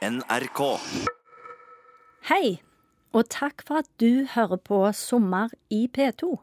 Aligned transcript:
NRK. 0.00 0.60
Hei, 2.30 2.62
og 3.12 3.26
takk 3.28 3.60
for 3.68 3.82
at 3.82 3.88
du 4.00 4.24
hører 4.32 4.56
på 4.64 4.78
Sommer 4.96 5.52
i 5.68 5.82
P2. 5.92 6.38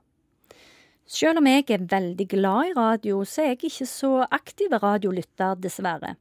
Selv 1.10 1.42
om 1.42 1.50
jeg 1.50 1.66
er 1.74 1.88
veldig 1.90 2.28
glad 2.36 2.70
i 2.70 2.76
radio, 2.78 3.24
så 3.26 3.42
er 3.42 3.50
jeg 3.56 3.72
ikke 3.72 3.90
så 3.90 4.12
aktiv 4.30 4.78
radiolytter, 4.78 5.58
dessverre. 5.58 6.14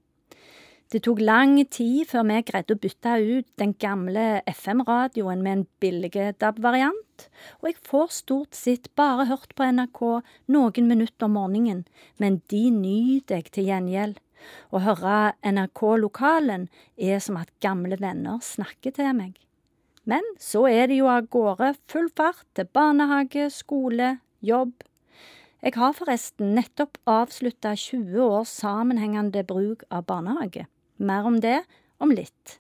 Det 0.89 1.03
tok 1.05 1.21
lang 1.21 1.59
tid 1.69 2.07
før 2.09 2.25
vi 2.25 2.41
greide 2.49 2.73
å 2.73 2.81
bytte 2.81 3.21
ut 3.21 3.53
den 3.61 3.77
gamle 3.85 4.27
FM-radioen 4.49 5.45
med 5.45 5.59
en 5.59 5.69
billig 5.83 6.15
DAB-variant, 6.41 7.29
og 7.61 7.69
jeg 7.69 7.83
får 7.85 8.21
stort 8.23 8.57
sett 8.57 8.89
bare 8.97 9.29
hørt 9.29 9.53
på 9.53 9.69
NRK 9.77 10.07
noen 10.57 10.89
minutter 10.89 11.29
om 11.29 11.37
morgenen, 11.37 11.85
men 12.17 12.41
de 12.49 12.71
nyter 12.71 13.43
jeg 13.43 13.53
til 13.53 13.75
gjengjeld. 13.75 14.23
Å 14.71 14.83
høre 14.85 15.17
NRK 15.47 15.83
Lokalen 16.03 16.69
er 16.97 17.21
som 17.23 17.39
at 17.41 17.53
gamle 17.65 17.99
venner 18.01 18.43
snakker 18.43 18.95
til 18.97 19.13
meg. 19.17 19.37
Men 20.07 20.23
så 20.39 20.67
er 20.71 20.87
det 20.91 21.01
jo 21.01 21.09
av 21.11 21.27
gårde 21.33 21.73
full 21.91 22.11
fart 22.15 22.45
til 22.55 22.69
barnehage, 22.77 23.49
skole, 23.51 24.19
jobb. 24.39 24.75
Jeg 25.65 25.75
har 25.81 25.97
forresten 25.99 26.53
nettopp 26.55 27.01
avslutta 27.11 27.73
20 27.75 28.21
års 28.23 28.53
sammenhengende 28.61 29.43
bruk 29.49 29.83
av 29.91 30.05
barnehage. 30.07 30.69
Mer 31.03 31.27
om 31.27 31.41
det 31.43 31.59
om 31.99 32.13
litt. 32.15 32.59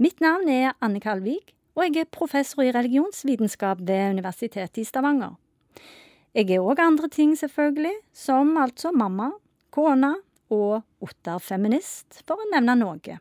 Mitt 0.00 0.18
navn 0.24 0.48
er 0.48 0.74
Anne 0.80 0.98
Kalvik, 1.04 1.54
og 1.76 1.84
jeg 1.86 2.02
er 2.02 2.10
professor 2.10 2.64
i 2.64 2.72
religionsvitenskap 2.74 3.82
ved 3.86 4.16
Universitetet 4.16 4.80
i 4.80 4.86
Stavanger. 4.88 5.36
Jeg 6.34 6.50
er 6.50 6.64
òg 6.64 6.80
andre 6.82 7.08
ting, 7.12 7.36
selvfølgelig, 7.38 7.94
som 8.16 8.56
altså 8.58 8.90
mamma, 8.96 9.30
kone 9.74 10.16
og 10.50 10.82
Ottar 11.00 11.40
Feminist, 11.42 12.22
for 12.26 12.40
å 12.40 12.48
nevne 12.52 12.76
noe. 12.80 13.18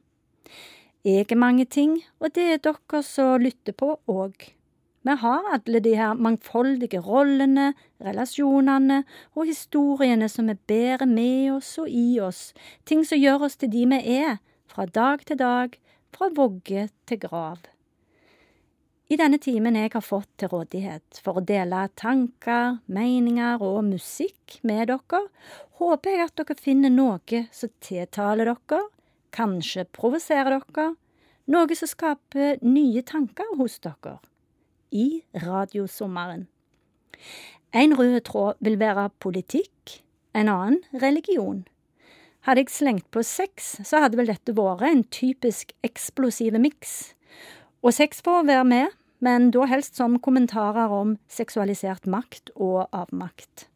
Jeg 1.06 1.26
er 1.32 1.40
mange 1.40 1.64
ting, 1.66 2.00
og 2.20 2.34
det 2.36 2.48
er 2.54 2.64
dere 2.66 3.04
som 3.08 3.40
lytter 3.40 3.76
på 3.78 3.94
òg. 4.12 4.50
Vi 5.08 5.16
har 5.16 5.46
alle 5.56 5.80
de 5.80 5.94
her 5.96 6.18
mangfoldige 6.20 7.00
rollene, 7.00 7.72
relasjonene 8.04 9.04
og 9.32 9.48
historiene 9.48 10.28
som 10.28 10.52
vi 10.52 10.58
bærer 10.68 11.08
med 11.08 11.54
oss 11.56 11.78
og 11.80 11.88
i 11.88 12.20
oss, 12.20 12.50
ting 12.84 13.06
som 13.08 13.22
gjør 13.22 13.48
oss 13.48 13.56
til 13.56 13.72
de 13.72 13.86
vi 13.94 14.02
er, 14.20 14.42
fra 14.68 14.86
dag 14.86 15.24
til 15.26 15.40
dag, 15.40 15.80
fra 16.12 16.28
vogge 16.36 16.90
til 17.08 17.22
grav. 17.24 17.64
I 19.10 19.18
denne 19.18 19.40
timen 19.42 19.74
jeg 19.74 19.90
har 19.96 20.04
fått 20.06 20.30
til 20.38 20.52
rådighet 20.52 21.20
for 21.26 21.40
å 21.40 21.42
dele 21.42 21.88
tanker, 21.98 22.76
meninger 22.86 23.64
og 23.66 23.80
musikk 23.88 24.60
med 24.62 24.92
dere, 24.92 25.24
håper 25.82 26.14
jeg 26.14 26.28
at 26.28 26.36
dere 26.38 26.58
finner 26.60 26.94
noe 26.94 27.40
som 27.50 27.72
tiltaler 27.82 28.52
dere, 28.52 28.84
kanskje 29.34 29.88
provoserer 29.98 30.60
dere, 30.60 30.92
noe 31.50 31.80
som 31.82 31.90
skaper 31.90 32.62
nye 32.62 33.02
tanker 33.02 33.50
hos 33.58 33.82
dere. 33.82 34.20
I 34.94 35.24
radiosommeren. 35.42 36.46
En 37.74 37.98
rød 37.98 38.22
tråd 38.30 38.62
vil 38.62 38.78
være 38.78 39.10
politikk, 39.26 40.04
en 40.38 40.54
annen 40.54 41.02
religion. 41.02 41.64
Hadde 42.46 42.62
jeg 42.62 42.78
slengt 42.78 43.10
på 43.10 43.26
sex, 43.26 43.80
så 43.82 44.06
hadde 44.06 44.22
vel 44.22 44.30
dette 44.30 44.54
vært 44.54 44.86
en 44.86 45.08
typisk 45.10 45.74
eksplosiv 45.82 46.62
miks. 46.62 47.16
Og 47.82 47.94
sex 47.96 48.22
får 48.24 48.44
være 48.48 48.66
med, 48.68 48.96
men 49.20 49.52
da 49.56 49.66
helst 49.68 49.96
som 50.00 50.20
kommentarer 50.20 50.92
om 50.92 51.18
seksualisert 51.32 52.08
makt 52.08 52.52
og 52.56 52.88
avmakt. 52.92 53.68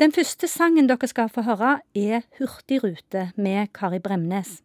Den 0.00 0.12
første 0.12 0.48
sangen 0.50 0.88
dere 0.90 1.06
skal 1.08 1.28
få 1.30 1.44
høre, 1.46 1.78
er 1.94 2.24
Hurtigrute 2.38 3.28
med 3.36 3.70
Kari 3.76 4.00
Bremnes. 4.02 4.58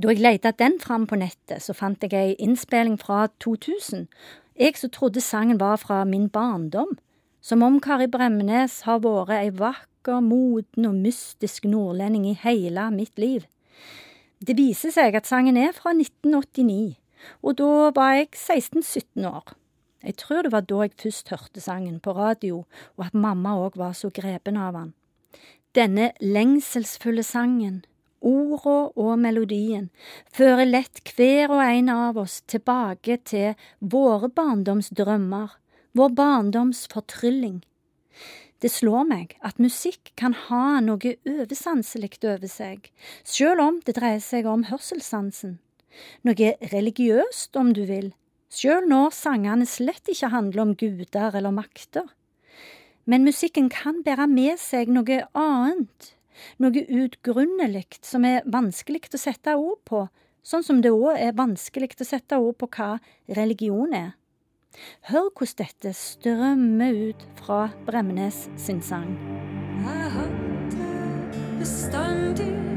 Da 0.00 0.10
jeg 0.10 0.18
leita 0.24 0.50
den 0.50 0.80
fram 0.82 1.06
på 1.06 1.16
nettet, 1.20 1.62
så 1.62 1.76
fant 1.76 2.02
jeg 2.02 2.16
ei 2.18 2.34
innspilling 2.42 2.96
fra 2.98 3.28
2000. 3.44 4.08
Jeg 4.58 4.74
som 4.80 4.90
trodde 4.90 5.22
sangen 5.22 5.60
var 5.60 5.76
fra 5.78 6.02
min 6.04 6.28
barndom. 6.28 6.96
Som 7.40 7.62
om 7.62 7.78
Kari 7.80 8.08
Bremnes 8.10 8.80
har 8.88 9.04
vært 9.04 9.36
ei 9.36 9.52
vakker, 9.54 10.20
moden 10.20 10.88
og 10.88 10.98
mystisk 10.98 11.64
nordlending 11.64 12.26
i 12.28 12.38
hele 12.42 12.90
mitt 12.90 13.18
liv. 13.18 13.46
Det 14.44 14.56
viser 14.58 14.92
seg 14.92 15.14
at 15.16 15.28
sangen 15.28 15.56
er 15.56 15.70
fra 15.72 15.94
1989, 15.94 16.96
og 17.40 17.54
da 17.56 17.68
var 17.96 18.16
jeg 18.18 18.26
16–17 18.36 19.24
år. 19.24 19.54
Jeg 20.04 20.18
tror 20.20 20.44
det 20.44 20.52
var 20.52 20.66
da 20.68 20.82
jeg 20.84 20.92
først 21.00 21.30
hørte 21.32 21.62
sangen 21.64 21.96
på 22.04 22.12
radio, 22.12 22.64
og 22.98 23.06
at 23.06 23.16
mamma 23.16 23.54
òg 23.62 23.78
var 23.80 23.94
så 23.96 24.10
grepen 24.12 24.58
av 24.60 24.76
han. 24.76 24.90
Denne 25.74 26.10
lengselsfulle 26.20 27.24
sangen, 27.24 27.84
orda 28.20 28.76
og 29.00 29.14
melodien, 29.22 29.88
fører 30.28 30.68
lett 30.68 31.00
hver 31.16 31.54
og 31.54 31.64
en 31.64 31.88
av 31.94 32.20
oss 32.20 32.42
tilbake 32.50 33.16
til 33.24 33.54
våre 33.80 34.28
barndomsdrømmer, 34.28 35.56
vår 35.96 36.12
barndoms 36.20 36.84
fortrylling. 36.92 37.62
Det 38.64 38.70
slår 38.72 39.02
meg 39.04 39.34
at 39.44 39.58
musikk 39.60 40.14
kan 40.16 40.32
ha 40.46 40.78
noe 40.80 41.18
oversanselig 41.28 42.16
over 42.24 42.48
seg, 42.48 42.86
selv 43.20 43.60
om 43.60 43.80
det 43.84 43.98
dreier 43.98 44.22
seg 44.24 44.48
om 44.48 44.62
hørselssansen. 44.70 45.58
Noe 46.24 46.54
religiøst, 46.72 47.52
om 47.60 47.74
du 47.76 47.82
vil, 47.90 48.14
selv 48.48 48.88
når 48.88 49.12
sangene 49.12 49.68
slett 49.68 50.08
ikke 50.08 50.32
handler 50.32 50.64
om 50.64 50.72
guder 50.80 51.36
eller 51.36 51.52
makter. 51.52 52.08
Men 53.04 53.28
musikken 53.28 53.68
kan 53.68 54.00
bære 54.06 54.30
med 54.32 54.56
seg 54.64 54.88
noe 54.88 55.20
annet, 55.36 56.14
noe 56.56 56.88
utgrunnelig 56.88 58.00
som 58.00 58.24
er 58.24 58.48
vanskelig 58.48 59.10
å 59.12 59.20
sette 59.20 59.58
ord 59.60 59.82
på, 59.84 60.06
sånn 60.40 60.64
som 60.64 60.80
det 60.80 60.96
òg 60.96 61.18
er 61.20 61.36
vanskelig 61.36 61.98
å 62.00 62.08
sette 62.08 62.40
ord 62.40 62.56
på 62.64 62.72
hva 62.78 62.94
religion 63.28 63.92
er. 63.92 64.14
Hør 65.10 65.30
hvordan 65.30 65.58
dette 65.64 65.92
strømmer 65.96 67.00
ut 67.08 67.26
fra 67.38 67.68
Bremnes 67.86 68.48
sin 68.56 68.82
sang. 68.82 69.16
Jeg 69.84 70.10
hadde 70.16 70.88
bestandig 71.58 72.73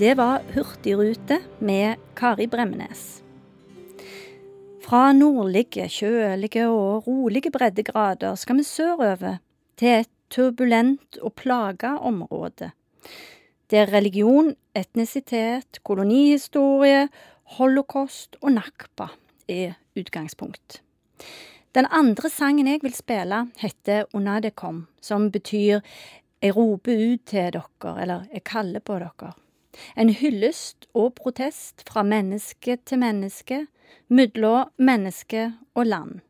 Det 0.00 0.14
var 0.16 0.40
Hurtigrute 0.54 1.36
med 1.58 1.96
Kari 2.16 2.46
Bremnes. 2.48 3.22
Fra 4.80 5.10
nordlige, 5.12 5.84
kjølige 5.92 6.62
og 6.72 7.04
rolige 7.04 7.50
breddegrader 7.52 8.38
skal 8.40 8.56
vi 8.56 8.64
sørover, 8.64 9.34
til 9.76 9.98
et 9.98 10.08
turbulent 10.32 11.18
og 11.20 11.34
plaga 11.36 11.90
område, 12.00 12.70
der 13.70 13.92
religion, 13.92 14.54
etnisitet, 14.74 15.82
kolonihistorie, 15.84 17.04
holocaust 17.58 18.40
og 18.40 18.56
nakba 18.56 19.10
er 19.48 19.76
utgangspunkt. 20.00 20.80
Den 21.76 21.90
andre 21.90 22.32
sangen 22.32 22.72
jeg 22.72 22.80
vil 22.82 22.96
spille, 22.96 23.50
heter 23.60 24.08
Unadekom, 24.14 24.86
som 25.02 25.28
betyr 25.28 25.84
jeg 26.40 26.56
roper 26.56 27.06
ut 27.12 27.28
til 27.28 27.52
dere, 27.52 27.94
eller 28.00 28.24
jeg 28.32 28.44
kaller 28.48 28.80
på 28.80 28.96
dere. 28.96 29.34
En 29.96 30.10
hyllest 30.10 30.88
og 30.94 31.14
protest 31.18 31.84
fra 31.88 32.02
menneske 32.02 32.78
til 32.84 32.98
menneske, 33.02 33.66
mellom 34.08 34.70
menneske 34.78 35.52
og 35.74 35.86
land. 35.86 36.20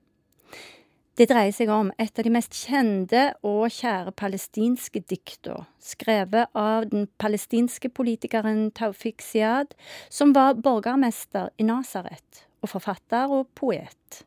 Det 1.21 1.27
dreier 1.28 1.53
seg 1.53 1.69
om 1.69 1.91
et 2.01 2.17
av 2.17 2.25
de 2.25 2.31
mest 2.33 2.55
kjente 2.56 3.27
og 3.45 3.67
kjære 3.75 4.15
palestinske 4.17 5.03
dikter, 5.05 5.66
skrevet 5.77 6.48
av 6.57 6.87
den 6.89 7.10
palestinske 7.21 7.91
politikeren 7.92 8.71
Taufik 8.72 9.21
Siad, 9.21 9.75
som 10.09 10.33
var 10.33 10.57
borgermester 10.65 11.51
i 11.60 11.66
Nasaret, 11.69 12.47
og 12.65 12.72
forfatter 12.72 13.28
og 13.36 13.51
poet. 13.59 14.22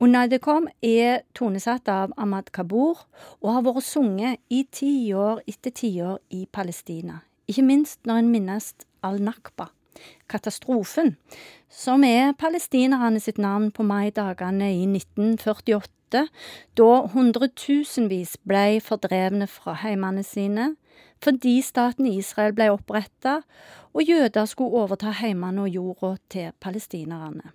Unadekom 0.00 0.70
er 0.80 1.20
tonesatt 1.36 1.92
av 1.92 2.16
Ahmad 2.16 2.48
Kabur 2.56 3.04
og 3.42 3.52
har 3.52 3.62
vært 3.68 3.84
sunget 3.84 4.40
i 4.48 4.64
tiår 4.64 5.44
etter 5.48 5.76
tiår 5.84 6.18
i 6.32 6.46
Palestina, 6.48 7.20
ikke 7.50 7.64
minst 7.66 8.00
når 8.08 8.22
en 8.22 8.30
minnes 8.32 8.70
al-Nakba, 9.04 9.68
katastrofen, 10.30 11.14
som 11.68 12.04
er 12.06 12.32
palestinerne 12.38 13.20
sitt 13.20 13.38
navn 13.38 13.70
på 13.74 13.86
maidagene 13.86 14.70
i 14.74 14.86
1948, 14.88 16.24
da 16.78 16.90
hundretusenvis 17.10 18.36
ble 18.46 18.80
fordrevne 18.84 19.48
fra 19.50 19.74
heimene 19.82 20.22
sine 20.22 20.74
fordi 21.24 21.56
staten 21.64 22.06
Israel 22.10 22.52
ble 22.56 22.68
oppretta 22.74 23.38
og 23.94 24.02
jøder 24.04 24.46
skulle 24.50 24.84
overta 24.84 25.14
heimene 25.22 25.64
og 25.64 25.72
jorda 25.72 26.14
til 26.32 26.50
palestinerne. 26.60 27.54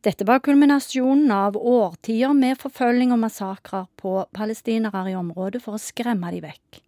Dette 0.00 0.24
var 0.24 0.40
kulminasjonen 0.40 1.28
av 1.34 1.58
årtier 1.60 2.32
med 2.36 2.56
forfølging 2.60 3.12
og 3.12 3.20
massakrer 3.20 3.84
på 4.00 4.14
palestinere 4.32 5.04
i 5.10 5.16
området 5.18 5.60
for 5.60 5.76
å 5.76 5.82
skremme 5.82 6.32
dem 6.32 6.46
vekk. 6.46 6.80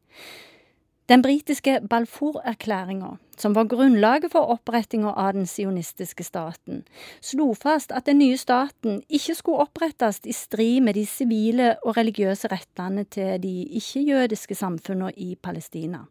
Den 1.09 1.23
britiske 1.23 1.81
Balfour-erklæringa, 1.91 3.17
som 3.37 3.55
var 3.55 3.67
grunnlaget 3.67 4.31
for 4.33 4.53
opprettinga 4.55 5.11
av 5.19 5.33
den 5.35 5.47
sionistiske 5.51 6.23
staten, 6.23 6.85
slo 7.21 7.55
fast 7.59 7.91
at 7.93 8.07
den 8.07 8.21
nye 8.23 8.39
staten 8.39 9.01
ikke 9.11 9.35
skulle 9.35 9.65
opprettes 9.67 10.21
i 10.25 10.33
strid 10.33 10.81
med 10.87 10.95
de 10.95 11.03
sivile 11.07 11.75
og 11.83 11.97
religiøse 11.97 12.53
rettene 12.53 13.05
til 13.05 13.43
de 13.43 13.55
ikke-jødiske 13.83 14.55
samfunnene 14.55 15.11
i 15.17 15.35
Palestina. 15.35 16.05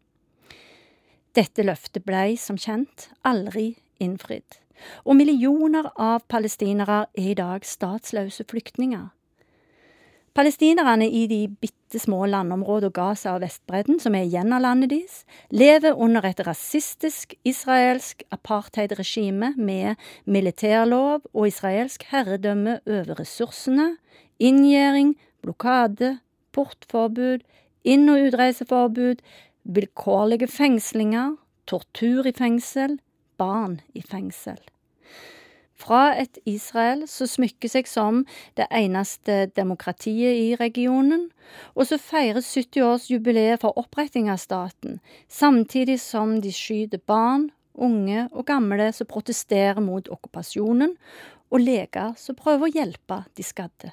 Dette 1.32 1.64
løftet 1.64 2.04
blei, 2.04 2.36
som 2.36 2.60
kjent, 2.60 3.08
aldri 3.24 3.78
innfridd, 3.96 4.60
og 5.08 5.16
millioner 5.16 5.88
av 5.96 6.26
palestinere 6.28 7.06
er 7.16 7.32
i 7.32 7.38
dag 7.38 7.64
statsløse 7.64 8.44
flyktninger. 8.44 9.08
Palestinerne 10.32 11.10
i 11.12 11.26
de 11.28 11.42
bitte 11.60 11.98
små 12.00 12.22
landområdene 12.24 12.94
Gaza 12.96 13.34
og 13.34 13.42
Vestbredden, 13.42 13.98
som 14.00 14.14
er 14.16 14.24
igjen 14.24 14.54
av 14.56 14.62
landet 14.64 14.88
deres, 14.94 15.18
lever 15.52 15.92
under 15.92 16.24
et 16.24 16.40
rasistisk 16.46 17.34
israelsk 17.44 18.24
apartheidregime 18.32 19.52
med 19.58 20.00
militærlov 20.24 21.28
og 21.34 21.50
israelsk 21.50 22.08
herredømme 22.14 22.78
over 22.86 23.20
ressursene, 23.20 23.90
inngjerding, 24.40 25.18
blokade, 25.44 26.14
portforbud, 26.56 27.44
inn- 27.84 28.08
og 28.08 28.30
utreiseforbud, 28.30 29.20
vilkårlige 29.68 30.48
fengslinger, 30.48 31.36
tortur 31.68 32.24
i 32.24 32.32
fengsel, 32.32 33.02
barn 33.36 33.82
i 33.92 34.00
fengsel 34.00 34.62
fra 35.82 36.12
et 36.18 36.38
Israel 36.48 37.04
som 37.10 37.28
smykker 37.28 37.70
seg 37.72 37.88
som 37.90 38.22
det 38.58 38.68
eneste 38.70 39.48
demokratiet 39.56 40.38
i 40.38 40.52
regionen, 40.60 41.28
og 41.74 41.88
som 41.90 42.00
feirer 42.00 42.42
70-årsjubileet 42.44 43.62
for 43.64 43.78
oppretting 43.80 44.30
av 44.32 44.40
staten, 44.42 45.00
samtidig 45.28 45.98
som 46.02 46.38
de 46.44 46.52
skyter 46.54 47.02
barn, 47.06 47.50
unge 47.74 48.28
og 48.30 48.46
gamle 48.46 48.90
som 48.92 49.08
protesterer 49.08 49.80
mot 49.82 50.08
okkupasjonen, 50.12 50.94
og 51.52 51.60
leger 51.60 52.14
som 52.16 52.38
prøver 52.38 52.68
å 52.68 52.72
hjelpe 52.72 53.22
de 53.36 53.44
skadde. 53.44 53.92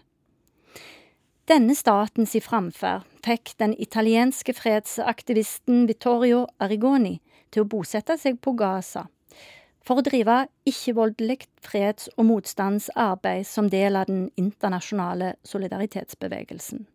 Denne 1.50 1.74
statens 1.74 2.36
framferd 2.46 3.08
fikk 3.26 3.56
den 3.58 3.74
italienske 3.82 4.54
fredsaktivisten 4.54 5.88
Vittorio 5.90 6.44
Arigoni 6.62 7.18
til 7.50 7.66
å 7.66 7.70
bosette 7.72 8.20
seg 8.22 8.38
på 8.38 8.54
Gaza 8.54 9.08
for 9.86 10.00
å 10.00 10.06
drive 10.06 10.48
ikke-voldelig 10.70 11.48
freds- 11.66 12.10
og 12.18 12.28
motstandsarbeid 12.30 13.48
som 13.48 13.70
del 13.72 13.96
av 13.96 14.10
den 14.10 14.30
internasjonale 14.38 15.34
solidaritetsbevegelsen. 15.48 16.86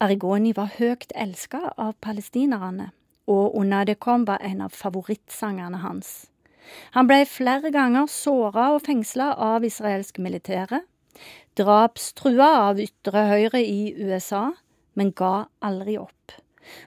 Arigoni 0.00 0.54
var 0.56 0.72
høyt 0.78 1.12
elska 1.14 1.74
av 1.76 1.94
palestinerne, 2.00 2.90
og 3.28 3.54
Una 3.60 3.84
de 3.84 3.94
kom 3.94 4.24
var 4.24 4.40
en 4.42 4.62
av 4.64 4.72
favorittsangerne 4.74 5.82
hans. 5.84 6.30
Han 6.94 7.08
ble 7.10 7.24
flere 7.28 7.70
ganger 7.74 8.08
såra 8.10 8.70
og 8.74 8.84
fengsla 8.86 9.34
av 9.36 9.64
israelsk 9.66 10.18
militære, 10.22 10.80
drapstrua 11.58 12.48
av 12.70 12.80
ytre 12.80 13.26
høyre 13.28 13.60
i 13.60 13.92
USA, 13.98 14.50
men 14.94 15.12
ga 15.16 15.46
aldri 15.60 15.98
opp. 16.00 16.36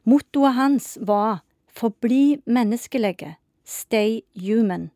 Mottoet 0.09 0.57
hans 0.57 0.97
var 1.01 1.43
Forbli 1.73 2.37
menneskelige, 2.45 3.35
Stay 3.63 4.21
Human. 4.35 4.91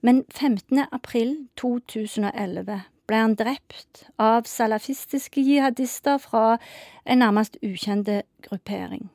Men 0.00 0.24
15. 0.28 0.84
april 0.92 1.48
2011 1.56 2.82
ble 3.08 3.16
han 3.16 3.34
drept 3.36 4.04
av 4.20 4.44
salafistiske 4.48 5.40
jihadister 5.40 6.18
fra 6.20 6.58
en 7.04 7.22
nærmest 7.24 7.56
ukjente 7.64 8.22
gruppering. 8.44 9.08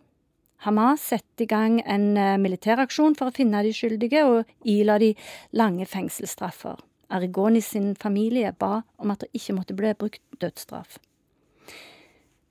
Hamas 0.66 1.06
satte 1.12 1.46
i 1.46 1.48
gang 1.48 1.80
en 1.86 2.18
eh, 2.18 2.38
militæraksjon 2.42 3.16
for 3.16 3.30
å 3.30 3.36
finne 3.36 3.62
de 3.64 3.72
skyldige 3.74 4.26
og 4.28 4.50
ila 4.68 4.98
de 5.00 5.14
lange 5.56 5.86
fengselsstraffer. 5.88 6.82
Arigoni 7.10 7.62
sin 7.64 7.94
familie 7.96 8.52
ba 8.52 8.82
om 9.00 9.14
at 9.14 9.24
det 9.24 9.32
ikke 9.40 9.56
måtte 9.56 9.78
bli 9.78 9.94
brukt 9.98 10.22
dødsstraff. 10.42 11.00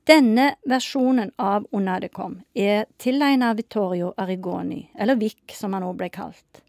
Denne 0.09 0.55
versjonen 0.65 1.35
av 1.37 1.67
Onadecom 1.77 2.39
er 2.57 2.87
tilegnet 2.97 3.59
Vittorio 3.59 4.15
Arigoni, 4.17 4.87
eller 4.97 5.19
Vic 5.21 5.53
som 5.53 5.75
han 5.77 5.85
også 5.85 5.99
ble 6.01 6.09
kalt. 6.15 6.61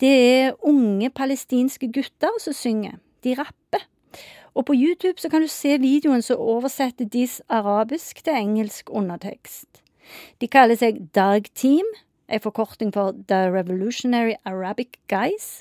Det 0.00 0.08
er 0.08 0.54
unge 0.64 1.10
palestinske 1.12 1.90
gutter 1.92 2.38
som 2.40 2.56
synger. 2.56 2.96
De 3.20 3.34
rapper. 3.36 3.84
Og 4.56 4.64
på 4.64 4.78
YouTube 4.78 5.20
så 5.20 5.28
kan 5.28 5.44
du 5.44 5.50
se 5.52 5.76
videoen 5.82 6.24
som 6.24 6.40
oversetter 6.40 7.04
deres 7.04 7.42
arabisk 7.52 8.24
til 8.24 8.40
engelsk 8.40 8.88
undertekst. 8.96 9.82
De 10.40 10.48
kaller 10.48 10.80
seg 10.80 11.04
Darg 11.12 11.52
Team, 11.52 11.84
en 12.32 12.40
forkorting 12.40 12.94
for 12.96 13.12
The 13.28 13.50
Revolutionary 13.52 14.38
Arabic 14.48 14.96
Guys. 15.12 15.60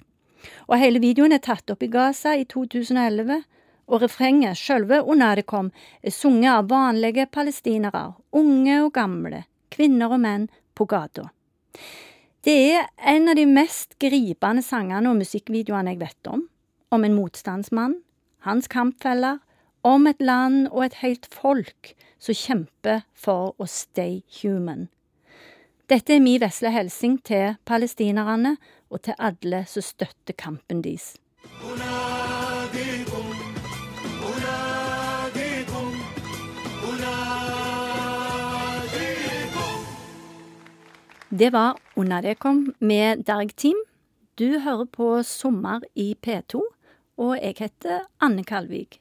Og 0.72 0.80
hele 0.80 1.04
videoen 1.04 1.36
er 1.36 1.44
tatt 1.44 1.68
opp 1.68 1.84
i 1.84 1.92
Gaza 1.92 2.38
i 2.40 2.48
2011 2.48 3.44
og 3.88 4.04
refrenget, 4.04 4.60
sjølve 4.60 5.02
Onadikom, 5.04 5.72
er 6.04 6.14
sunget 6.14 6.52
av 6.52 6.70
vanlige 6.72 7.28
palestinere, 7.32 8.12
unge 8.36 8.82
og 8.84 8.94
gamle, 8.98 9.46
kvinner 9.74 10.14
og 10.14 10.24
menn, 10.24 10.48
på 10.78 10.86
gata. 10.86 11.30
Det 12.46 12.54
er 12.78 12.86
en 13.02 13.32
av 13.32 13.36
de 13.40 13.48
mest 13.50 13.98
gripende 14.00 14.62
sangene 14.64 15.10
og 15.10 15.18
musikkvideoene 15.20 15.96
jeg 15.96 16.02
vet 16.04 16.30
om, 16.30 16.44
om 16.94 17.04
en 17.04 17.16
motstandsmann, 17.18 17.98
hans 18.46 18.70
kampfeller, 18.72 19.40
om 19.88 20.08
et 20.08 20.22
land 20.22 20.68
og 20.70 20.86
et 20.86 21.00
helt 21.02 21.28
folk 21.32 21.94
som 22.20 22.38
kjemper 22.38 23.04
for 23.16 23.56
å 23.58 23.68
stay 23.72 24.22
human. 24.42 24.88
Dette 25.88 26.18
er 26.18 26.24
min 26.24 26.42
vesle 26.44 26.72
hilsen 26.76 27.18
til 27.24 27.56
palestinerne 27.66 28.58
og 28.92 29.06
til 29.08 29.16
alle 29.18 29.64
som 29.72 29.86
støtter 29.86 30.36
kampen 30.36 30.84
deres. 30.84 31.16
Det 41.30 41.50
var 41.52 41.76
Unadekom 41.96 42.74
med 42.80 43.26
Derg 43.28 43.50
Team. 43.56 43.76
Du 44.40 44.60
hører 44.64 44.86
på 44.88 45.24
Sommer 45.28 45.82
i 45.92 46.16
P2, 46.16 46.62
og 47.20 47.34
jeg 47.36 47.58
heter 47.58 48.06
Anne 48.24 48.46
Kalvik. 48.48 48.96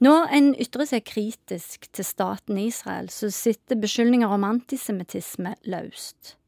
Når 0.00 0.30
en 0.32 0.48
ytrer 0.56 0.88
seg 0.88 1.04
kritisk 1.04 1.90
til 1.92 2.06
staten 2.08 2.56
Israel, 2.56 3.10
så 3.12 3.28
sitter 3.28 3.76
beskyldninger 3.76 4.32
om 4.32 4.46
antisemittisme 4.48 5.52
løst. 5.68 6.38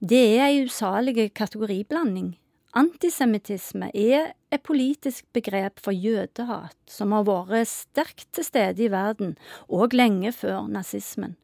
Det 0.00 0.22
er 0.38 0.46
ei 0.46 0.64
usalig 0.64 1.28
kategoriblanding. 1.36 2.38
Antisemittisme 2.72 3.90
er 3.92 4.32
et 4.48 4.64
politisk 4.64 5.28
begrep 5.36 5.76
for 5.76 5.92
jødehat 5.92 6.78
som 6.88 7.12
har 7.12 7.28
vært 7.28 7.68
sterkt 7.68 8.30
til 8.32 8.48
stede 8.48 8.88
i 8.88 8.88
verden, 8.88 9.36
og 9.68 9.92
lenge 9.92 10.32
før 10.32 10.72
nazismen 10.72 11.36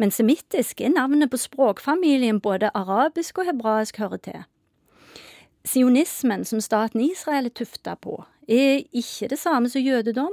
men 0.00 0.12
semittisk 0.14 0.80
er 0.80 0.94
navnet 0.94 1.28
på 1.30 1.36
språkfamilien 1.36 2.40
både 2.40 2.72
arabisk 2.74 3.42
og 3.42 3.50
hebraisk 3.50 4.00
hører 4.00 4.22
til. 4.24 4.44
Sionismen 5.68 6.46
som 6.48 6.62
staten 6.64 7.02
Israel 7.04 7.50
er 7.50 7.52
tufta 7.52 7.98
på, 8.00 8.22
er 8.48 8.80
ikke 8.96 9.28
det 9.28 9.38
samme 9.38 9.68
som 9.68 9.84
jødedom, 9.84 10.32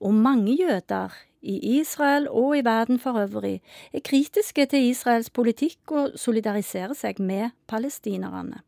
og 0.00 0.14
mange 0.14 0.54
jøder 0.54 1.16
i 1.42 1.58
Israel 1.80 2.28
og 2.30 2.58
i 2.58 2.62
verden 2.64 2.98
for 2.98 3.18
øvrig 3.18 3.60
er 3.92 4.04
kritiske 4.04 4.66
til 4.66 4.86
Israels 4.90 5.30
politikk 5.30 5.92
og 5.92 6.14
solidariserer 6.18 6.94
seg 6.94 7.18
med 7.20 7.50
palestinerne. 7.66 8.62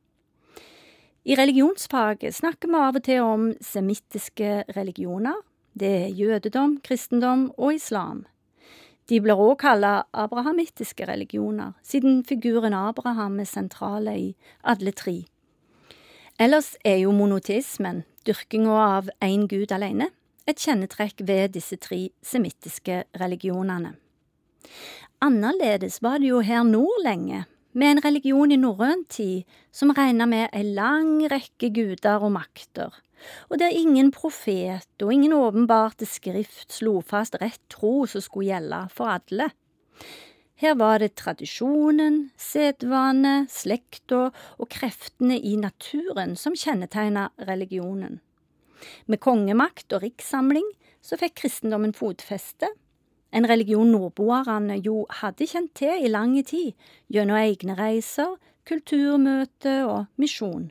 I 1.25 1.37
religionsfaget 1.37 2.35
snakker 2.35 2.71
vi 2.71 2.79
av 2.81 2.97
og 2.97 3.05
til 3.07 3.23
om 3.23 3.49
semittiske 3.63 4.65
religioner. 4.77 5.37
Det 5.79 5.91
er 6.05 6.15
jødedom, 6.17 6.81
kristendom 6.83 7.51
og 7.59 7.75
islam. 7.75 8.25
De 9.11 9.19
blir 9.19 9.41
òg 9.43 9.57
kalt 9.59 10.07
abrahamittiske 10.15 11.07
religioner, 11.09 11.73
siden 11.83 12.21
figuren 12.23 12.77
Abraham 12.79 13.41
er 13.43 13.49
sentrale 13.51 14.15
i 14.15 14.29
alle 14.63 14.93
tre. 14.95 15.17
Ellers 16.39 16.77
er 16.87 17.01
jo 17.03 17.11
monoteismen, 17.13 18.05
dyrkinga 18.25 18.77
av 18.85 19.11
én 19.21 19.49
gud 19.51 19.75
alene, 19.75 20.13
et 20.47 20.63
kjennetrekk 20.63 21.25
ved 21.27 21.57
disse 21.57 21.77
tre 21.83 22.05
semittiske 22.23 23.03
religionene. 23.19 23.97
Annerledes 25.21 25.99
var 26.03 26.23
det 26.23 26.31
jo 26.31 26.41
her 26.47 26.63
nord 26.65 27.03
lenge, 27.05 27.45
med 27.73 27.91
en 27.91 28.03
religion 28.05 28.53
i 28.53 28.59
norrøn 28.59 29.05
tid 29.11 29.47
som 29.73 29.93
regna 29.95 30.27
med 30.27 30.51
ei 30.57 30.65
lang 30.75 31.21
rekke 31.31 31.71
guder 31.75 32.25
og 32.27 32.35
makter, 32.35 32.95
og 33.49 33.61
der 33.61 33.77
ingen 33.77 34.11
profet 34.15 35.03
og 35.03 35.13
ingen 35.13 35.35
åpenbarte 35.37 36.09
skrift 36.09 36.73
slo 36.73 37.01
fast 37.05 37.39
rett 37.41 37.63
tro 37.73 38.07
som 38.11 38.25
skulle 38.25 38.51
gjelde 38.51 38.83
for 38.95 39.13
alle. 39.13 39.51
Her 40.61 40.75
var 40.77 40.99
det 41.01 41.15
tradisjonen, 41.17 42.33
sedvane, 42.37 43.47
slekta 43.49 44.27
og 44.61 44.69
kreftene 44.69 45.39
i 45.39 45.55
naturen 45.57 46.35
som 46.37 46.57
kjennetegna 46.57 47.31
religionen. 47.49 48.19
Med 49.07 49.21
kongemakt 49.25 49.93
og 49.97 50.05
rikssamling 50.05 50.67
så 51.01 51.17
fikk 51.21 51.39
kristendommen 51.41 51.95
fotfeste, 51.97 52.69
en 53.33 53.47
religion 53.47 53.91
nordboerne 53.93 54.81
jo 54.85 55.05
hadde 55.21 55.47
kjent 55.47 55.73
til 55.79 56.05
i 56.05 56.11
lang 56.11 56.35
tid 56.47 56.75
gjennom 57.13 57.39
egne 57.39 57.77
reiser, 57.79 58.37
kulturmøter 58.67 59.87
og 59.87 60.07
misjon. 60.21 60.71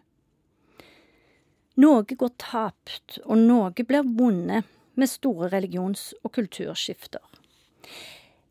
Noe 1.80 2.04
går 2.04 2.36
tapt, 2.42 3.22
og 3.24 3.40
noe 3.40 3.72
blir 3.72 4.04
vunnet 4.04 4.68
med 5.00 5.08
store 5.08 5.48
religions- 5.54 6.12
og 6.24 6.34
kulturskifter. 6.36 7.24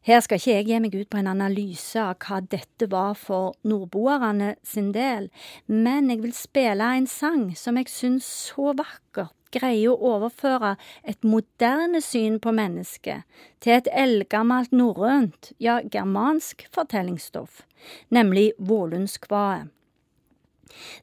Her 0.09 0.23
skal 0.25 0.41
ikke 0.41 0.55
jeg 0.55 0.65
gi 0.65 0.79
meg 0.81 0.95
ut 0.97 1.11
på 1.13 1.19
en 1.21 1.29
analyse 1.29 2.01
av 2.01 2.15
hva 2.25 2.39
dette 2.41 2.87
var 2.89 3.13
for 3.21 3.59
nordboerne 3.69 4.55
sin 4.65 4.89
del, 4.95 5.29
men 5.67 6.09
jeg 6.09 6.23
vil 6.23 6.33
spille 6.33 6.87
en 6.97 7.09
sang 7.11 7.51
som 7.61 7.77
jeg 7.77 7.93
syns 7.93 8.29
så 8.49 8.73
vakkert 8.79 9.35
greier 9.55 9.93
å 9.93 10.13
overføre 10.17 10.75
et 11.03 11.25
moderne 11.25 12.01
syn 12.05 12.39
på 12.43 12.53
mennesket 12.55 13.25
til 13.65 13.79
et 13.79 13.91
eldgammelt 13.93 14.73
norrønt, 14.73 15.53
ja, 15.59 15.81
germansk 15.83 16.67
fortellingsstoff, 16.75 17.65
nemlig 18.11 18.53
Vålundskvaet. 18.59 19.69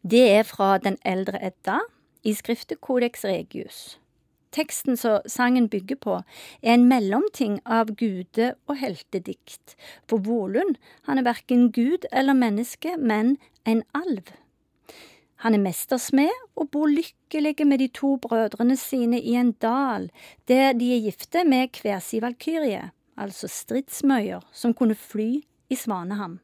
Det 0.01 0.23
er 0.37 0.43
fra 0.43 0.77
Den 0.77 0.97
eldre 1.05 1.41
Edda 1.41 1.81
i 2.23 2.33
skriftet 2.33 2.81
Codex 2.81 3.25
Regius. 3.25 3.97
Teksten 4.55 4.95
som 4.97 5.19
sangen 5.27 5.67
bygger 5.69 5.97
på, 5.99 6.21
er 6.63 6.73
en 6.77 6.87
mellomting 6.87 7.59
av 7.65 7.91
gude- 7.99 8.53
og 8.67 8.77
heltedikt, 8.79 9.75
for 10.07 10.23
Volund 10.23 10.77
han 11.09 11.19
er 11.19 11.27
verken 11.27 11.71
gud 11.71 12.07
eller 12.11 12.33
menneske, 12.33 12.95
men 12.97 13.37
en 13.65 13.83
alv. 13.93 14.31
Han 15.45 15.53
er 15.53 15.61
mestersmed 15.61 16.31
og 16.57 16.71
bor 16.73 16.89
lykkelig 16.89 17.67
med 17.69 17.77
de 17.77 17.85
to 17.93 18.15
brødrene 18.17 18.73
sine 18.81 19.19
i 19.21 19.35
en 19.37 19.51
dal 19.61 20.07
der 20.49 20.73
de 20.73 20.87
er 20.95 21.03
gifte 21.03 21.43
med 21.45 21.77
hver 21.83 21.99
si 22.01 22.17
valkyrie, 22.17 22.87
altså 23.13 23.45
stridsmøyer, 23.45 24.41
som 24.49 24.73
kunne 24.73 24.97
fly 24.97 25.43
i 25.69 25.77
Svaneham. 25.77 26.39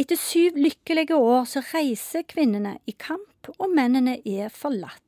Etter 0.00 0.16
syv 0.16 0.56
lykkelige 0.56 1.16
år 1.16 1.44
så 1.44 1.60
reiser 1.74 2.24
kvinnene 2.24 2.78
i 2.88 2.94
kamp, 2.96 3.52
og 3.58 3.68
mennene 3.76 4.16
er 4.24 4.48
forlatt. 4.48 5.04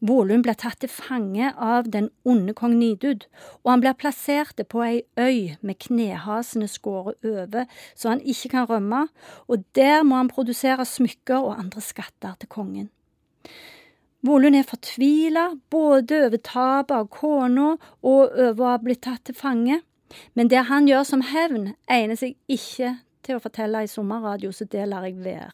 Volund 0.00 0.46
blir 0.46 0.56
tatt 0.56 0.78
til 0.80 0.88
fange 0.88 1.50
av 1.60 1.90
den 1.92 2.08
onde 2.24 2.54
kong 2.56 2.78
Nidud, 2.80 3.26
og 3.60 3.72
han 3.72 3.82
blir 3.82 3.98
plassert 4.00 4.62
på 4.72 4.80
ei 4.86 5.02
øy 5.20 5.58
med 5.60 5.76
knehasene 5.84 6.68
skåret 6.72 7.20
over, 7.26 7.66
så 7.94 8.14
han 8.14 8.24
ikke 8.24 8.52
kan 8.54 8.70
rømme, 8.70 9.02
og 9.48 9.66
der 9.76 10.00
må 10.02 10.16
han 10.22 10.32
produsere 10.32 10.88
smykker 10.88 11.36
og 11.36 11.58
andre 11.58 11.84
skatter 11.84 12.38
til 12.40 12.48
kongen. 12.48 12.88
Volund 14.24 14.56
er 14.56 14.68
fortvila 14.68 15.46
både 15.72 16.24
over 16.26 16.40
tapet 16.44 16.96
av 16.96 17.06
kona 17.12 17.68
og 18.00 18.32
over 18.32 18.64
å 18.64 18.72
ha 18.72 18.80
blitt 18.80 19.04
tatt 19.04 19.24
til 19.28 19.36
fange, 19.36 19.82
men 20.34 20.48
det 20.48 20.64
han 20.68 20.88
gjør 20.88 21.04
som 21.08 21.24
hevn, 21.24 21.74
egner 21.88 22.18
seg 22.20 22.36
ikke 22.48 22.96
til 23.26 23.38
å 23.38 23.42
fortelle 23.42 23.84
i 23.84 23.90
sommerradio, 23.90 24.52
så 24.52 24.66
det 24.70 24.86
lar 24.88 25.06
jeg 25.08 25.20
være. 25.24 25.50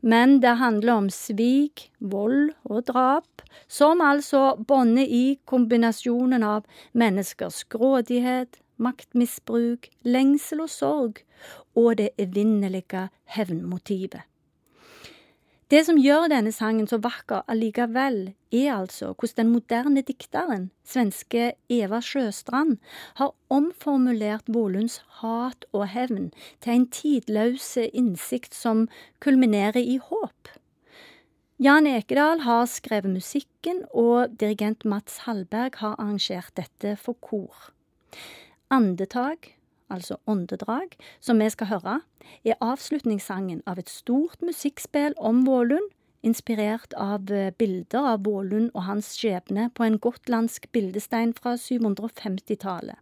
Men 0.00 0.40
det 0.42 0.56
handler 0.60 1.04
om 1.04 1.10
svik, 1.12 1.88
vold 1.98 2.52
og 2.64 2.86
drap, 2.90 3.44
som 3.68 4.02
altså 4.04 4.56
bånder 4.68 5.06
i 5.06 5.38
kombinasjonen 5.48 6.44
av 6.46 6.66
menneskers 6.92 7.62
grådighet, 7.72 8.58
maktmisbruk, 8.82 9.88
lengsel 10.04 10.64
og 10.64 10.72
sorg, 10.72 11.22
og 11.78 11.96
det 12.02 12.10
evinnelige 12.20 13.08
hevnmotivet. 13.36 14.26
Det 15.72 15.86
som 15.86 15.96
gjør 15.96 16.26
denne 16.28 16.50
sangen 16.52 16.84
så 16.84 16.98
vakker 17.00 17.46
allikevel, 17.48 18.34
er 18.52 18.74
altså 18.74 19.14
hvordan 19.14 19.38
den 19.38 19.52
moderne 19.54 20.02
dikteren, 20.04 20.66
svenske 20.84 21.54
Eva 21.72 22.02
Sjøstrand, 22.04 22.74
har 23.16 23.32
omformulert 23.48 24.50
Volunds 24.52 24.98
hat 25.22 25.64
og 25.72 25.86
hevn 25.94 26.28
til 26.60 26.74
en 26.74 26.84
tidløs 26.92 27.70
innsikt 27.88 28.52
som 28.52 28.84
kulminerer 29.24 29.80
i 29.80 29.96
håp. 29.96 30.52
Jan 31.56 31.88
Ekedal 31.88 32.44
har 32.44 32.68
skrevet 32.68 33.14
musikken, 33.14 33.80
og 33.96 34.36
dirigent 34.36 34.84
Mats 34.84 35.22
Hallberg 35.24 35.80
har 35.80 35.96
arrangert 35.96 36.52
dette 36.58 36.98
for 37.00 37.16
kor. 37.24 37.72
Andetag, 38.68 39.54
altså 39.92 40.16
åndedrag, 40.26 40.96
som 41.20 41.40
vi 41.42 41.50
skal 41.52 41.70
høre, 41.70 41.98
er 42.44 42.60
avslutningssangen 42.64 43.62
av 43.66 43.78
et 43.82 43.92
stort 43.92 44.40
musikkspill 44.42 45.14
om 45.18 45.44
Vålund, 45.46 45.90
inspirert 46.22 46.94
av 46.94 47.30
eh, 47.34 47.50
bilder 47.58 48.12
av 48.14 48.26
Vålund 48.26 48.70
og 48.72 48.86
hans 48.86 49.12
skjebne 49.18 49.68
på 49.74 49.86
en 49.86 49.98
gotlandsk 49.98 50.68
bildestein 50.72 51.34
fra 51.34 51.56
750-tallet. 51.58 53.00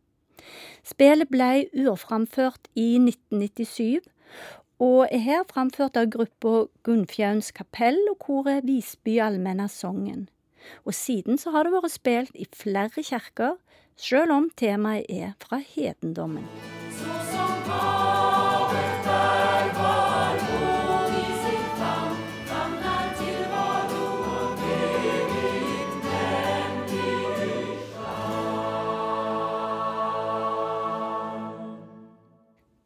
Spillet 0.88 1.28
ble 1.28 1.50
urframført 1.76 2.70
i 2.74 2.94
1997, 2.96 4.00
og 4.80 5.02
er 5.12 5.20
her 5.20 5.42
framført 5.48 5.98
av 6.00 6.08
gruppa 6.12 6.64
Gunnfjauns 6.88 7.50
kapell 7.52 7.98
og 8.08 8.16
koret 8.24 8.64
Visby 8.64 9.18
Allmenna 9.20 9.68
Songen. 9.68 10.30
Og 10.88 10.96
siden 10.96 11.36
så 11.40 11.52
har 11.52 11.66
det 11.66 11.74
vært 11.74 11.92
spilt 11.92 12.36
i 12.36 12.46
flere 12.56 13.04
kirker, 13.04 13.58
sjøl 14.00 14.32
om 14.32 14.48
temaet 14.56 15.08
er 15.12 15.34
fra 15.42 15.60
hedendommen. 15.60 16.46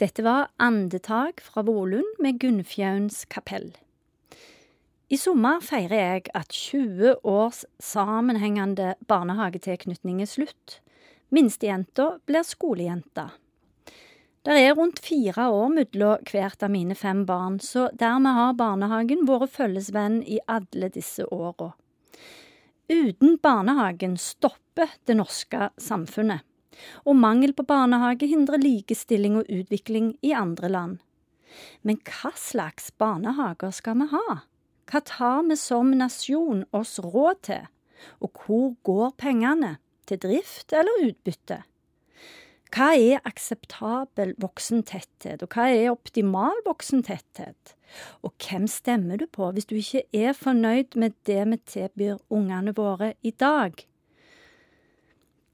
Dette 0.02 0.24
var 0.26 0.50
Andetag 0.58 1.38
fra 1.40 1.62
Volund 1.62 2.18
med 2.20 2.40
Gunnfjauns 2.42 3.22
kapell. 3.30 3.70
I 5.08 5.16
sommer 5.16 5.62
feirer 5.62 6.00
jeg 6.00 6.24
at 6.34 6.50
20 6.50 7.14
års 7.22 7.62
sammenhengende 7.78 8.96
barnehagetilknytning 9.08 10.18
er 10.24 10.28
slutt. 10.28 10.80
Minstejenta 11.28 12.18
blir 12.26 12.42
skolejente. 12.42 13.28
Det 14.44 14.56
er 14.60 14.74
rundt 14.76 15.00
fire 15.00 15.48
år 15.48 15.70
mellom 15.72 16.24
hvert 16.28 16.62
av 16.62 16.70
mine 16.70 16.94
fem 16.94 17.24
barn, 17.24 17.60
så 17.60 17.88
dermed 17.96 18.36
har 18.36 18.58
barnehagen 18.58 19.24
vært 19.28 19.54
følgesvenn 19.54 20.20
i 20.22 20.40
alle 20.46 20.90
disse 20.92 21.24
åra. 21.32 21.72
Uten 22.92 23.38
barnehagen 23.42 24.18
stopper 24.20 24.92
det 25.08 25.16
norske 25.16 25.70
samfunnet 25.80 26.44
og 27.04 27.16
mangel 27.16 27.54
på 27.56 27.66
barnehage 27.68 28.28
hindrer 28.30 28.62
likestilling 28.62 29.38
og 29.40 29.50
utvikling 29.50 30.14
i 30.22 30.32
andre 30.36 30.70
land. 30.70 30.98
Men 31.82 32.00
hva 32.08 32.32
slags 32.38 32.90
barnehager 32.98 33.74
skal 33.74 34.00
vi 34.00 34.10
ha? 34.10 34.40
Hva 34.90 35.00
tar 35.06 35.44
vi 35.48 35.56
som 35.56 35.92
nasjon 35.96 36.64
oss 36.74 36.98
råd 37.00 37.40
til, 37.46 37.68
og 38.20 38.42
hvor 38.44 38.74
går 38.84 39.14
pengene, 39.20 39.76
til 40.08 40.20
drift 40.22 40.74
eller 40.76 41.06
utbytte? 41.08 41.62
Hva 42.74 42.90
er 42.98 43.22
akseptabel 43.22 44.32
voksentetthet, 44.42 45.44
og 45.44 45.54
hva 45.54 45.68
er 45.70 45.92
optimal 45.92 46.58
voksentetthet? 46.66 47.74
Og 48.26 48.34
hvem 48.42 48.66
stemmer 48.66 49.20
du 49.20 49.28
på 49.30 49.52
hvis 49.54 49.68
du 49.70 49.76
ikke 49.78 50.02
er 50.10 50.34
fornøyd 50.34 50.96
med 50.98 51.14
det 51.28 51.42
vi 51.52 51.58
tilbyr 51.70 52.16
ungene 52.34 52.74
våre 52.74 53.12
i 53.22 53.30
dag? 53.30 53.78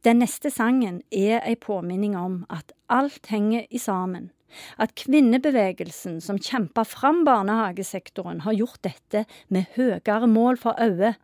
Den 0.01 0.23
neste 0.25 0.49
sangen 0.49 1.03
er 1.13 1.43
ei 1.45 1.59
påminning 1.61 2.17
om 2.17 2.47
at 2.49 2.73
alt 2.89 3.27
henger 3.29 3.67
i 3.69 3.79
sammen. 3.79 4.31
At 4.79 4.95
kvinnebevegelsen 4.99 6.21
som 6.25 6.39
kjempa 6.39 6.85
fram 6.85 7.23
barnehagesektoren, 7.25 8.43
har 8.47 8.57
gjort 8.59 8.83
dette 8.87 9.25
med 9.49 9.71
høyere 9.77 10.27
mål 10.31 10.59
for 10.61 10.79
øye. 10.81 11.15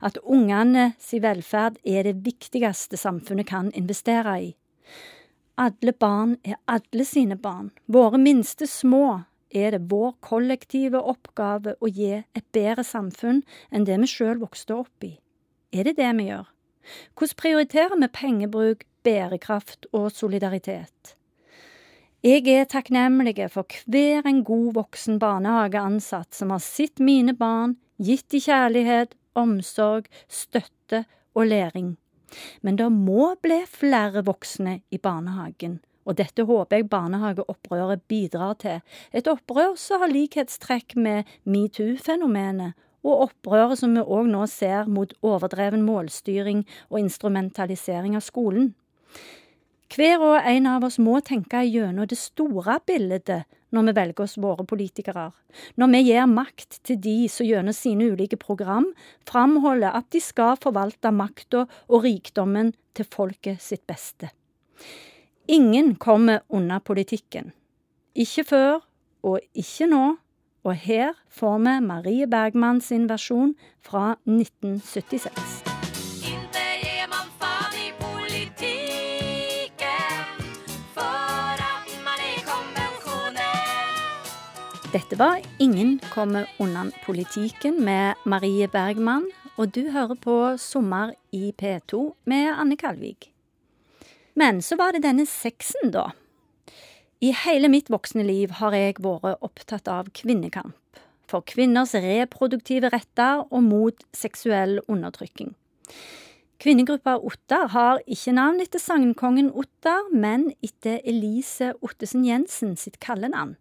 At 0.00 0.18
ungene 0.22 0.92
si 1.02 1.20
velferd 1.20 1.80
er 1.84 2.06
det 2.06 2.22
viktigste 2.24 2.96
samfunnet 2.96 3.48
kan 3.50 3.72
investere 3.74 4.36
i. 4.40 4.50
Alle 5.56 5.92
barn 5.92 6.36
er 6.44 6.60
alle 6.68 7.04
sine 7.08 7.36
barn. 7.40 7.70
Våre 7.88 8.18
minste 8.20 8.68
små 8.68 9.22
er 9.56 9.72
det 9.72 9.86
vår 9.90 10.16
kollektive 10.24 11.00
oppgave 11.00 11.76
å 11.80 11.88
gi 11.88 12.12
et 12.20 12.46
bedre 12.52 12.84
samfunn 12.84 13.40
enn 13.70 13.86
det 13.88 13.96
vi 14.02 14.10
sjøl 14.10 14.42
vokste 14.42 14.76
opp 14.76 15.06
i. 15.06 15.14
Er 15.72 15.88
det 15.88 15.96
det 16.00 16.12
vi 16.18 16.28
gjør? 16.28 16.50
Hvordan 17.16 17.40
prioriterer 17.40 18.00
vi 18.00 18.08
pengebruk, 18.12 18.84
bærekraft 19.06 19.88
og 19.92 20.10
solidaritet? 20.12 21.16
Jeg 22.26 22.42
er 22.50 22.64
takknemlig 22.66 23.36
for 23.54 23.70
hver 23.86 24.24
en 24.26 24.40
god 24.42 24.72
voksen 24.74 25.20
barnehageansatt 25.22 26.34
som 26.34 26.50
har 26.50 26.62
sett 26.64 26.98
mine 26.98 27.36
barn, 27.38 27.76
gitt 28.02 28.24
de 28.34 28.40
kjærlighet, 28.42 29.12
omsorg, 29.38 30.08
støtte 30.26 31.04
og 31.38 31.46
læring. 31.52 31.92
Men 32.66 32.80
det 32.80 32.88
må 32.90 33.28
bli 33.38 33.60
flere 33.70 34.24
voksne 34.26 34.80
i 34.90 34.98
barnehagen, 34.98 35.78
Og 36.06 36.16
dette 36.18 36.42
håper 36.42 36.76
jeg 36.76 36.88
barnehageopprøret 36.90 38.02
bidrar 38.08 38.54
til, 38.58 38.80
et 39.12 39.28
opprør 39.30 39.76
som 39.78 40.02
har 40.02 40.10
likhetstrekk 40.10 40.96
med 40.96 41.30
metoo-fenomenet, 41.44 42.74
og 43.04 43.28
opprøret 43.28 43.78
som 43.78 43.94
vi 43.94 44.02
òg 44.02 44.26
nå 44.26 44.46
ser 44.50 44.90
mot 44.90 45.14
overdreven 45.22 45.86
målstyring 45.86 46.66
og 46.90 46.98
instrumentalisering 47.04 48.18
av 48.18 48.26
skolen. 48.26 48.74
Hver 49.94 50.18
og 50.18 50.48
en 50.50 50.66
av 50.66 50.84
oss 50.86 50.98
må 50.98 51.20
tenke 51.24 51.60
gjennom 51.62 52.08
det 52.10 52.18
store 52.18 52.80
bildet 52.86 53.46
når 53.74 53.88
vi 53.88 53.94
velger 53.98 54.24
oss 54.24 54.36
våre 54.40 54.64
politikere, 54.66 55.28
når 55.78 55.92
vi 55.92 56.00
gir 56.08 56.26
makt 56.30 56.80
til 56.86 56.98
de 57.02 57.16
som 57.30 57.46
gjennom 57.46 57.76
sine 57.76 58.08
ulike 58.12 58.38
program 58.40 58.88
framholder 59.28 59.94
at 59.98 60.08
de 60.14 60.22
skal 60.22 60.58
forvalte 60.62 61.12
makta 61.14 61.66
og 61.86 62.06
rikdommen 62.06 62.72
til 62.96 63.08
folket 63.12 63.62
sitt 63.62 63.84
beste. 63.86 64.32
Ingen 65.46 65.94
kommer 66.02 66.42
unna 66.48 66.80
politikken. 66.82 67.52
Ikke 68.16 68.46
før 68.48 68.80
og 69.22 69.38
ikke 69.54 69.86
nå, 69.90 70.04
og 70.66 70.74
her 70.82 71.14
får 71.30 71.60
vi 71.62 71.76
Marie 71.86 72.26
Bergmann 72.26 72.82
sin 72.82 73.06
versjon 73.10 73.54
fra 73.86 74.16
1976. 74.26 75.55
Dette 84.96 85.18
var 85.18 85.42
Ingen 85.58 85.98
kommer 86.14 86.46
unna 86.58 86.86
politikken 87.04 87.82
med 87.84 88.14
Marie 88.24 88.64
Bergman, 88.68 89.26
og 89.60 89.74
du 89.74 89.90
hører 89.92 90.16
på 90.16 90.36
Sommer 90.56 91.10
i 91.36 91.50
P2 91.52 92.14
med 92.24 92.46
Anne 92.54 92.78
Kalvik. 92.80 93.26
Men 94.34 94.62
så 94.64 94.78
var 94.80 94.96
det 94.96 95.02
denne 95.04 95.26
sexen, 95.28 95.92
da. 95.92 96.06
I 97.20 97.34
hele 97.42 97.68
mitt 97.68 97.90
voksne 97.92 98.24
liv 98.24 98.56
har 98.62 98.72
jeg 98.72 98.96
vært 99.04 99.44
opptatt 99.44 99.90
av 99.92 100.08
kvinnekamp. 100.16 100.72
For 101.28 101.44
kvinners 101.44 101.92
reproduktive 101.92 102.88
retter 102.94 103.44
og 103.50 103.68
mot 103.68 104.08
seksuell 104.16 104.78
undertrykking. 104.88 105.52
Kvinnegruppa 106.62 107.18
Ottar 107.20 107.68
har 107.76 108.00
ikke 108.08 108.38
navn 108.38 108.64
etter 108.64 108.80
sagnkongen 108.80 109.52
Ottar, 109.52 110.08
men 110.14 110.54
etter 110.64 111.02
Elise 111.04 111.74
Ottesen 111.82 112.24
Jensen 112.24 112.78
sitt 112.80 112.96
kallenavn. 112.96 113.58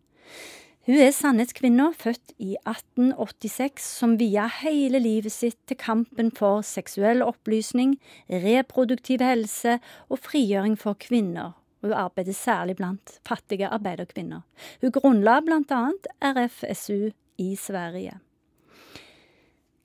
Hun 0.86 1.00
er 1.02 1.16
sannhetskvinna, 1.18 1.88
født 1.98 2.36
i 2.38 2.52
1886, 2.70 3.82
som 3.82 4.12
via 4.20 4.44
hele 4.60 5.00
livet 5.02 5.34
sitt 5.34 5.58
til 5.66 5.80
kampen 5.82 6.30
for 6.30 6.62
seksuell 6.62 7.24
opplysning, 7.26 7.96
reproduktiv 8.30 9.24
helse 9.26 9.80
og 10.14 10.22
frigjøring 10.22 10.78
for 10.78 10.94
kvinner. 11.02 11.56
Hun 11.82 11.96
arbeider 11.98 12.38
særlig 12.38 12.78
blant 12.78 13.16
fattige 13.26 13.72
arbeiderkvinner. 13.74 14.46
Hun 14.86 14.94
grunnla 14.94 15.40
annet 15.42 16.06
RFSU 16.22 17.10
i 17.42 17.56
Sverige. 17.58 18.20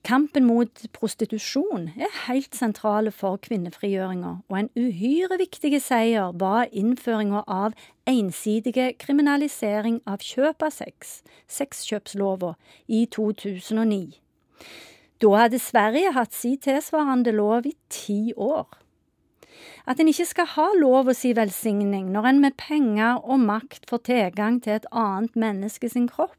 Kampen 0.03 0.47
mot 0.49 0.81
prostitusjon 0.93 1.91
er 1.93 2.09
helt 2.25 2.55
sentrale 2.57 3.11
for 3.13 3.37
kvinnefrigjøringa, 3.45 4.31
og 4.49 4.57
en 4.57 4.69
uhyre 4.73 5.37
viktig 5.37 5.77
seier 5.77 6.33
var 6.41 6.71
innføringa 6.73 7.43
av 7.45 7.77
ensidige 8.09 8.95
kriminalisering 8.97 9.99
av 10.09 10.25
kjøp 10.25 10.65
av 10.65 10.73
sex, 10.73 11.19
sexkjøpslova, 11.45 12.55
i 12.89 13.05
2009. 13.13 14.17
Da 15.21 15.35
hadde 15.37 15.61
Sverige 15.61 16.15
hatt 16.17 16.33
sin 16.33 16.57
tilsvarende 16.57 17.35
lov 17.37 17.69
i 17.69 17.75
ti 17.93 18.33
år. 18.33 18.80
At 19.89 19.99
en 19.99 20.09
ikke 20.11 20.27
skal 20.29 20.49
ha 20.55 20.67
lov 20.77 21.09
å 21.11 21.15
si 21.17 21.33
velsigning 21.37 22.11
når 22.13 22.29
en 22.29 22.41
med 22.43 22.57
penger 22.59 23.19
og 23.23 23.41
makt 23.43 23.89
får 23.89 24.05
tilgang 24.09 24.59
til 24.63 24.77
et 24.77 24.87
annet 24.91 25.35
menneske 25.35 25.89
sin 25.91 26.07
kropp, 26.11 26.37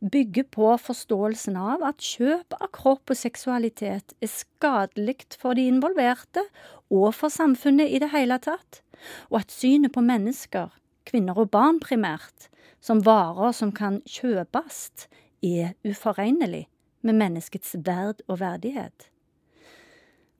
bygger 0.00 0.46
på 0.54 0.70
forståelsen 0.80 1.58
av 1.60 1.84
at 1.86 2.04
kjøp 2.04 2.56
av 2.56 2.70
kropp 2.74 3.12
og 3.12 3.20
seksualitet 3.20 4.14
er 4.24 4.32
skadelig 4.32 5.36
for 5.36 5.58
de 5.58 5.68
involverte 5.68 6.44
og 6.88 7.12
for 7.16 7.32
samfunnet 7.32 7.92
i 7.92 8.00
det 8.02 8.10
hele 8.14 8.38
tatt, 8.42 8.80
og 9.28 9.42
at 9.42 9.52
synet 9.54 9.92
på 9.94 10.04
mennesker, 10.04 10.72
kvinner 11.08 11.38
og 11.38 11.52
barn 11.52 11.80
primært, 11.84 12.48
som 12.80 13.02
varer 13.04 13.52
som 13.56 13.72
kan 13.74 14.00
kjøpes, 14.08 15.08
er 15.44 15.74
uforenlig 15.86 16.66
med 17.06 17.18
menneskets 17.18 17.76
verd 17.86 18.22
og 18.26 18.40
verdighet. 18.40 19.10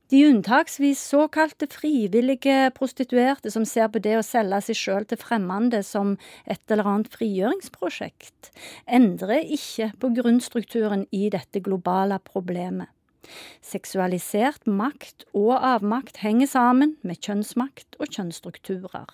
De 0.08 0.22
unntaksvis 0.24 1.00
såkalte 1.10 1.66
frivillige 1.68 2.70
prostituerte 2.76 3.50
som 3.52 3.66
ser 3.68 3.90
på 3.92 4.00
det 4.00 4.14
å 4.16 4.24
selge 4.24 4.62
seg 4.64 4.78
sjøl 4.80 5.06
til 5.08 5.20
fremmede 5.20 5.82
som 5.84 6.14
et 6.48 6.62
eller 6.72 6.88
annet 6.88 7.10
frigjøringsprosjekt, 7.12 8.48
endrer 8.88 9.44
ikke 9.44 9.90
på 10.00 10.12
grunnstrukturen 10.16 11.04
i 11.12 11.28
dette 11.34 11.60
globale 11.60 12.16
problemet. 12.24 12.88
Seksualisert 13.60 14.64
makt 14.64 15.26
og 15.36 15.52
avmakt 15.58 16.22
henger 16.24 16.48
sammen 16.48 16.96
med 17.04 17.20
kjønnsmakt 17.20 18.00
og 18.00 18.08
kjønnsstrukturer. 18.08 19.12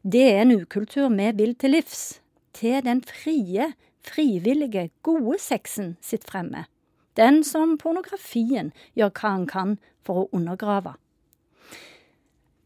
Det 0.00 0.26
er 0.32 0.46
en 0.46 0.56
ukultur 0.62 1.12
vi 1.12 1.28
vil 1.36 1.52
til 1.60 1.76
livs, 1.76 2.22
til 2.56 2.80
den 2.88 3.04
frie, 3.04 3.74
frivillige, 4.00 4.88
gode 5.04 5.36
sexen 5.44 5.98
sitt 6.00 6.24
fremme. 6.24 6.64
Den 7.18 7.42
som 7.44 7.76
pornografien 7.78 8.72
gjør 8.96 9.12
hva 9.12 9.32
han 9.36 9.46
kan 9.50 9.78
for 10.04 10.24
å 10.24 10.28
undergrave. 10.32 10.94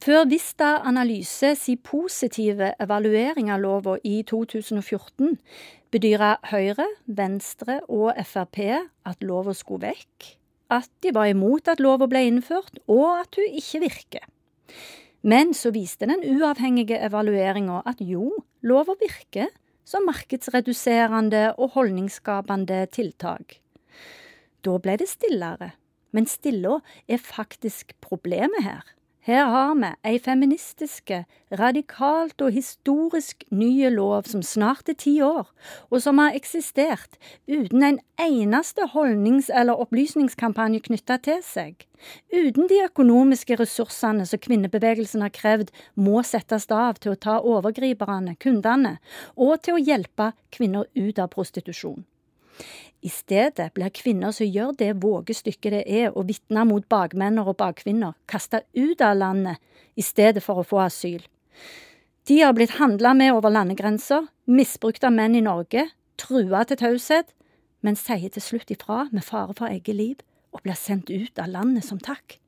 Før 0.07 0.29
Vista 0.31 0.77
Analyse 0.87 1.57
si 1.59 1.75
positive 1.83 2.69
evaluering 2.79 3.49
av 3.51 3.63
lova 3.65 3.97
i 4.07 4.21
2014 4.29 5.35
bedyra 5.91 6.37
Høyre, 6.53 6.87
Venstre 7.07 7.81
og 7.89 8.13
Frp 8.23 8.61
at 9.09 9.25
lova 9.27 9.55
skulle 9.57 9.91
vekk, 9.91 10.29
at 10.71 10.91
de 11.03 11.11
var 11.17 11.33
imot 11.33 11.67
at 11.73 11.83
lova 11.83 12.07
ble 12.11 12.23
innført, 12.29 12.79
og 12.87 13.23
at 13.23 13.39
hun 13.39 13.59
ikke 13.59 13.83
virker. 13.83 14.25
Men 15.27 15.51
så 15.59 15.73
viste 15.75 16.07
den 16.07 16.23
uavhengige 16.23 17.01
evalueringa 17.03 17.83
at 17.87 17.99
jo, 17.99 18.31
lova 18.63 18.95
virker 19.01 19.51
som 19.87 20.07
markedsreduserende 20.07 21.49
og 21.57 21.75
holdningsskapende 21.75 22.85
tiltak. 22.95 23.59
Da 24.67 24.79
ble 24.83 24.99
det 24.99 25.09
stillere. 25.09 25.73
Men 26.11 26.27
stilla 26.27 26.81
er 27.09 27.23
faktisk 27.23 27.95
problemet 28.03 28.65
her. 28.65 28.85
Her 29.27 29.49
har 29.51 29.73
vi 29.75 29.89
ei 30.07 30.19
feministiske, 30.23 31.25
radikalt 31.59 32.43
og 32.47 32.55
historisk 32.55 33.43
nye 33.51 33.89
lov 33.91 34.29
som 34.31 34.45
snart 34.47 34.87
er 34.93 34.95
ti 35.03 35.17
år, 35.21 35.49
og 35.91 35.99
som 36.05 36.23
har 36.23 36.39
eksistert 36.39 37.19
uten 37.51 37.83
en 37.83 37.99
eneste 38.23 38.87
holdnings- 38.95 39.51
eller 39.51 39.83
opplysningskampanje 39.83 40.85
knytta 40.87 41.19
til 41.27 41.43
seg. 41.43 41.89
Uten 42.31 42.71
de 42.71 42.85
økonomiske 42.87 43.59
ressursene 43.59 44.31
som 44.31 44.45
kvinnebevegelsen 44.47 45.27
har 45.27 45.35
krevd 45.35 45.75
må 45.99 46.23
settes 46.23 46.71
av 46.71 47.03
til 47.03 47.17
å 47.17 47.23
ta 47.27 47.41
overgriperne, 47.43 48.39
kundene, 48.39 48.99
og 49.35 49.59
til 49.67 49.75
å 49.75 49.83
hjelpe 49.83 50.37
kvinner 50.55 50.87
ut 50.95 51.19
av 51.19 51.35
prostitusjon. 51.35 52.07
I 53.07 53.11
stedet 53.13 53.69
blir 53.77 53.93
kvinner 53.95 54.33
som 54.35 54.49
gjør 54.49 54.73
det 54.81 54.97
vågestykket 55.05 55.75
det 55.77 55.83
er 55.87 56.15
å 56.17 56.25
vitne 56.27 56.65
mot 56.67 56.87
bakmenn 56.91 57.39
og 57.39 57.55
bakkvinner, 57.61 58.17
kasta 58.27 58.65
ut 58.75 59.03
av 59.05 59.15
landet 59.21 59.63
i 59.95 60.03
stedet 60.03 60.43
for 60.43 60.59
å 60.59 60.67
få 60.67 60.81
asyl. 60.89 61.23
De 62.27 62.41
har 62.41 62.57
blitt 62.57 62.81
handla 62.81 63.13
med 63.15 63.37
over 63.37 63.53
landegrenser, 63.55 64.27
misbrukt 64.51 65.07
av 65.07 65.15
menn 65.15 65.37
i 65.39 65.45
Norge, 65.45 65.85
trua 66.19 66.65
til 66.67 66.81
taushet, 66.81 67.31
men 67.87 67.99
sier 68.01 68.33
til 68.33 68.43
slutt 68.43 68.73
ifra 68.75 69.05
med 69.13 69.23
fare 69.23 69.55
for 69.55 69.71
eget 69.71 69.95
liv 69.95 70.25
og 70.51 70.65
blir 70.65 70.79
sendt 70.79 71.13
ut 71.13 71.39
av 71.39 71.53
landet 71.53 71.87
som 71.87 72.01
takk. 72.03 72.41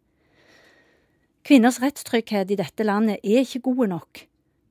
Kvinners 1.47 1.79
rettstrygghet 1.81 2.51
i 2.51 2.59
dette 2.59 2.85
landet 2.85 3.23
er 3.23 3.45
ikke 3.45 3.63
gode 3.69 3.87
nok. 3.93 4.25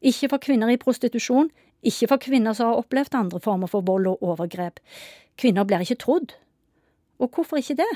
Ikke 0.04 0.28
for 0.34 0.44
kvinner 0.44 0.74
i 0.74 0.82
prostitusjon, 0.82 1.48
ikke 1.88 2.10
for 2.12 2.22
kvinner 2.22 2.58
som 2.58 2.74
har 2.74 2.82
opplevd 2.82 3.16
andre 3.16 3.40
former 3.40 3.72
for 3.72 3.86
vold 3.88 4.10
og 4.12 4.26
overgrep. 4.26 4.82
Kvinner 5.38 5.68
blir 5.70 5.86
ikke 5.86 6.02
trodd. 6.02 6.34
Og 7.22 7.30
hvorfor 7.34 7.62
ikke 7.62 7.78
det? 7.78 7.94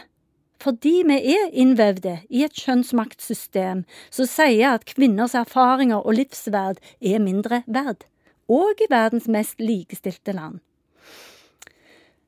Fordi 0.62 1.02
vi 1.10 1.18
er 1.34 1.50
innvevde 1.58 2.20
i 2.30 2.44
et 2.46 2.54
kjønnsmaktsystem 2.54 3.82
som 4.14 4.28
sier 4.30 4.76
at 4.76 4.86
kvinners 4.86 5.34
erfaringer 5.38 6.04
og 6.06 6.20
livsverd 6.20 6.78
er 7.02 7.24
mindre 7.24 7.64
verd, 7.66 8.06
og 8.46 8.82
i 8.84 8.90
verdens 8.92 9.26
mest 9.32 9.62
likestilte 9.62 10.36
land. 10.38 10.60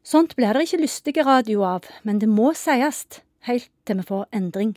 Sånt 0.04 0.34
blir 0.36 0.54
det 0.54 0.66
ikke 0.66 0.82
lystige 0.82 1.26
radio 1.28 1.62
av, 1.64 1.86
men 2.04 2.18
det 2.20 2.30
må 2.30 2.56
sies, 2.58 3.06
helt 3.46 3.70
til 3.86 4.02
vi 4.02 4.08
får 4.08 4.26
endring. 4.34 4.74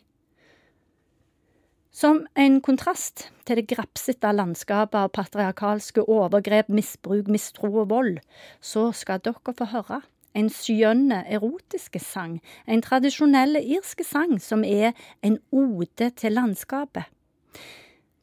Som 1.96 2.26
en 2.36 2.58
kontrast 2.60 3.30
til 3.48 3.56
det 3.56 3.70
grapsete 3.72 4.34
landskapet 4.36 4.98
av 5.00 5.14
patriarkalske 5.16 6.04
overgrep, 6.04 6.68
misbruk, 6.68 7.30
mistro 7.32 7.72
og 7.72 7.88
vold, 7.88 8.20
så 8.60 8.90
skal 8.92 9.24
dere 9.24 9.56
få 9.56 9.70
høre 9.72 10.02
en 10.36 10.50
skjønne 10.52 11.22
erotiske 11.32 12.00
sang, 12.02 12.38
en 12.68 12.84
tradisjonell 12.84 13.58
irske 13.62 14.04
sang 14.04 14.36
som 14.42 14.64
er 14.64 14.92
en 15.24 15.40
ode 15.50 16.10
til 16.20 16.36
landskapet. 16.36 17.08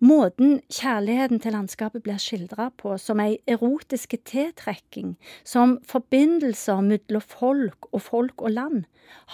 Måten 0.04 0.58
kjærligheten 0.68 1.40
til 1.40 1.54
landskapet 1.56 2.04
blir 2.04 2.20
skildra 2.20 2.66
på 2.76 2.98
som 3.00 3.22
ei 3.24 3.38
erotiske 3.48 4.18
tiltrekking, 4.28 5.14
som 5.48 5.78
forbindelser 5.88 6.82
mellom 6.84 7.24
folk 7.24 7.88
og 7.94 8.04
folk 8.04 8.44
og 8.44 8.52
land, 8.52 8.84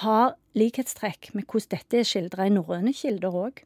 har 0.03 0.35
likhetstrekk 0.53 1.31
med 1.33 1.47
hvordan 1.49 1.73
dette 1.73 2.03
er 2.03 2.05
skildra 2.05 2.45
i 2.45 2.53
norrøne 2.53 2.93
kilder 2.93 3.33
òg. 3.41 3.63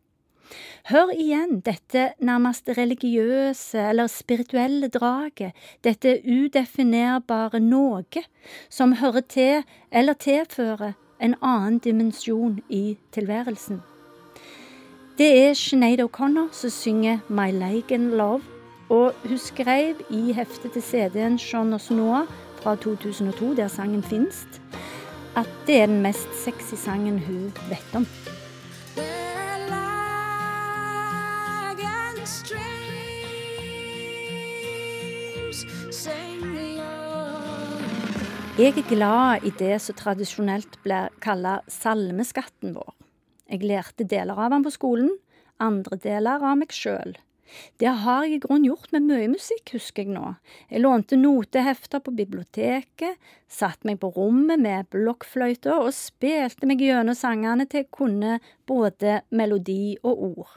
Hør 0.89 1.13
igjen 1.15 1.61
dette 1.65 2.09
nærmest 2.19 2.69
religiøse 2.77 3.79
eller 3.89 4.07
spirituelle 4.07 4.87
draget, 4.87 5.53
dette 5.83 6.19
udefinerbare 6.25 7.59
noe 7.63 8.23
som 8.69 8.97
hører 8.99 9.23
til 9.29 9.63
eller 9.91 10.13
tilfører 10.13 10.93
en 11.23 11.35
annen 11.41 11.79
dimensjon 11.79 12.59
i 12.69 12.97
tilværelsen. 13.15 13.81
Det 15.17 15.29
er 15.39 15.53
Sinead 15.53 16.01
O'Connor 16.01 16.49
som 16.51 16.69
synger 16.69 17.19
My 17.29 17.51
Lagan 17.51 18.09
Love, 18.17 18.41
og 18.89 19.13
hun 19.23 19.37
skrev 19.37 20.01
i 20.09 20.33
heftet 20.33 20.73
til 20.73 20.81
CD-en 20.81 21.39
Sean 21.39 21.79
Noah 21.89 22.27
fra 22.61 22.75
2002, 22.75 23.55
der 23.55 23.67
sangen 23.67 24.03
Finst, 24.03 24.61
at 25.35 25.49
det 25.67 25.81
er 25.81 25.85
den 25.85 26.01
mest 26.01 26.29
sexy 26.43 26.75
sangen 26.75 27.19
hun 27.19 27.53
vet 27.69 27.95
om. 27.95 28.07
Jeg 38.53 38.75
er 38.77 38.85
glad 38.85 39.45
i 39.47 39.49
det 39.57 39.79
som 39.81 39.95
tradisjonelt 39.97 40.75
blir 40.83 41.07
kalt 41.25 41.65
salmeskatten 41.73 42.75
vår. 42.75 42.91
Jeg 43.49 43.63
lærte 43.65 44.05
deler 44.05 44.37
av 44.37 44.51
den 44.53 44.65
på 44.67 44.73
skolen, 44.75 45.07
andre 45.57 45.97
deler 45.97 46.43
av 46.45 46.59
meg 46.59 46.69
sjøl. 46.69 47.15
Det 47.81 47.89
har 48.03 48.27
jeg 48.27 48.35
i 48.35 48.41
grunnen 48.43 48.67
gjort 48.67 48.91
med 48.93 49.07
mye 49.07 49.31
musikk, 49.31 49.73
husker 49.73 50.05
jeg 50.05 50.13
nå. 50.13 50.35
Jeg 50.69 50.83
lånte 50.83 51.17
notehefter 51.17 52.03
på 52.05 52.13
biblioteket, 52.13 53.17
satte 53.49 53.89
meg 53.89 53.97
på 54.03 54.11
rommet 54.13 54.61
med 54.61 54.85
blokkfløyta 54.93 55.79
og 55.79 55.89
spilte 55.97 56.69
meg 56.69 56.83
gjennom 56.85 57.17
sangene 57.17 57.65
til 57.65 57.81
jeg 57.81 57.89
kunne 57.89 58.35
både 58.69 59.23
melodi 59.33 59.95
og 60.03 60.27
ord. 60.27 60.51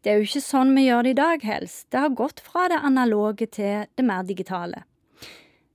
Det 0.00 0.14
er 0.14 0.16
jo 0.16 0.30
ikke 0.30 0.42
sånn 0.46 0.72
vi 0.78 0.86
gjør 0.86 1.04
det 1.04 1.12
i 1.12 1.20
dag, 1.20 1.44
helst. 1.44 1.90
Det 1.92 2.06
har 2.06 2.16
gått 2.16 2.40
fra 2.40 2.70
det 2.72 2.80
analoge 2.80 3.50
til 3.52 3.84
det 3.84 4.08
mer 4.08 4.24
digitale. 4.24 4.86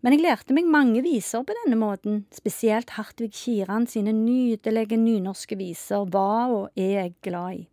Men 0.05 0.13
jeg 0.13 0.23
lærte 0.27 0.53
meg 0.53 0.67
mange 0.69 1.01
viser 1.01 1.41
på 1.45 1.55
denne 1.63 1.77
måten, 1.79 2.21
spesielt 2.33 2.93
Hartvig 2.97 3.31
Kiran 3.33 3.87
sine 3.89 4.13
nydelige 4.13 4.99
nynorske 4.99 5.57
viser 5.57 6.05
var 6.13 6.53
og 6.53 6.77
er 6.77 6.93
jeg 6.99 7.15
glad 7.25 7.63
i. 7.63 7.65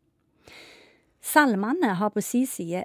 Salmene 1.24 1.94
har 2.00 2.12
på 2.14 2.24
si 2.24 2.44
side 2.48 2.84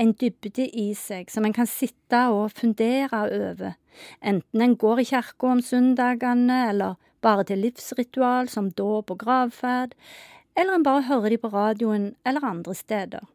en 0.00 0.12
dybde 0.16 0.66
i 0.66 0.90
seg 0.96 1.30
som 1.30 1.46
en 1.46 1.54
kan 1.54 1.68
sitte 1.70 2.24
og 2.32 2.50
fundere 2.56 3.24
over, 3.30 3.74
enten 4.22 4.64
en 4.64 4.76
går 4.80 5.02
i 5.02 5.08
kirka 5.10 5.50
om 5.54 5.62
søndagene, 5.62 6.62
eller 6.70 6.96
bare 7.20 7.44
til 7.46 7.62
livsritual 7.62 8.48
som 8.48 8.70
dåp 8.72 9.12
og 9.12 9.20
gravferd, 9.22 9.94
eller 10.56 10.78
en 10.78 10.86
bare 10.86 11.06
hører 11.06 11.34
de 11.34 11.38
på 11.42 11.52
radioen 11.52 12.14
eller 12.26 12.46
andre 12.46 12.74
steder 12.74 13.28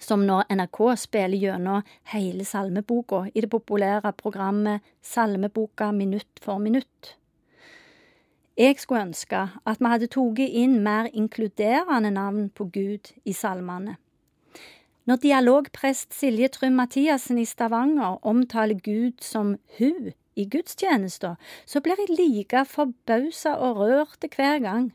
som 0.00 0.24
når 0.26 0.44
NRK 0.50 0.78
spiller 1.00 1.38
gjennom 1.38 1.82
hele 2.12 2.44
salmeboka 2.44 3.24
i 3.34 3.40
det 3.40 3.50
populære 3.50 4.12
programmet 4.18 4.80
Salmeboka 5.02 5.90
minutt 5.92 6.40
for 6.42 6.58
minutt. 6.58 7.16
Jeg 8.56 8.78
skulle 8.78 9.02
ønske 9.08 9.48
at 9.66 9.80
vi 9.80 9.90
hadde 9.90 10.10
tatt 10.12 10.40
inn 10.44 10.78
mer 10.84 11.08
inkluderende 11.12 12.10
navn 12.12 12.50
på 12.50 12.68
Gud 12.72 13.12
i 13.24 13.32
salmene. 13.32 13.96
Når 15.04 15.16
dialogprest 15.16 16.14
Silje 16.14 16.48
Trym 16.48 16.76
Mathiassen 16.78 17.38
i 17.38 17.44
Stavanger 17.48 18.20
omtaler 18.22 18.78
Gud 18.78 19.24
som 19.24 19.56
hun 19.78 20.12
i 20.36 20.44
gudstjenester, 20.44 21.34
så 21.66 21.80
blir 21.80 21.98
jeg 21.98 22.16
like 22.18 22.64
forbausa 22.68 23.56
og 23.56 23.80
rørt 23.82 24.28
hver 24.36 24.60
gang 24.62 24.92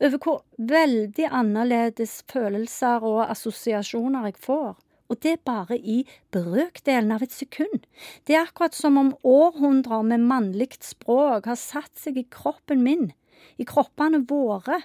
over 0.00 0.18
hvor 0.22 0.42
veldig 0.58 1.28
annerledes 1.30 2.18
følelser 2.30 3.04
og 3.06 3.22
assosiasjoner 3.30 4.28
jeg 4.30 4.40
får. 4.46 4.74
Og 5.06 5.20
det 5.22 5.36
bare 5.46 5.78
i 5.78 6.00
brøkdelen 6.34 7.14
av 7.14 7.22
et 7.22 7.34
sekund. 7.34 7.84
Det 8.26 8.34
er 8.34 8.48
akkurat 8.48 8.74
som 8.74 8.98
om 8.98 9.14
århundrer 9.22 10.02
med 10.02 10.26
mannlig 10.26 10.72
språk 10.82 11.46
har 11.46 11.58
satt 11.60 11.94
seg 11.98 12.18
i 12.18 12.26
kroppen 12.26 12.82
min, 12.82 13.12
i 13.56 13.64
kroppene 13.68 14.24
våre. 14.26 14.80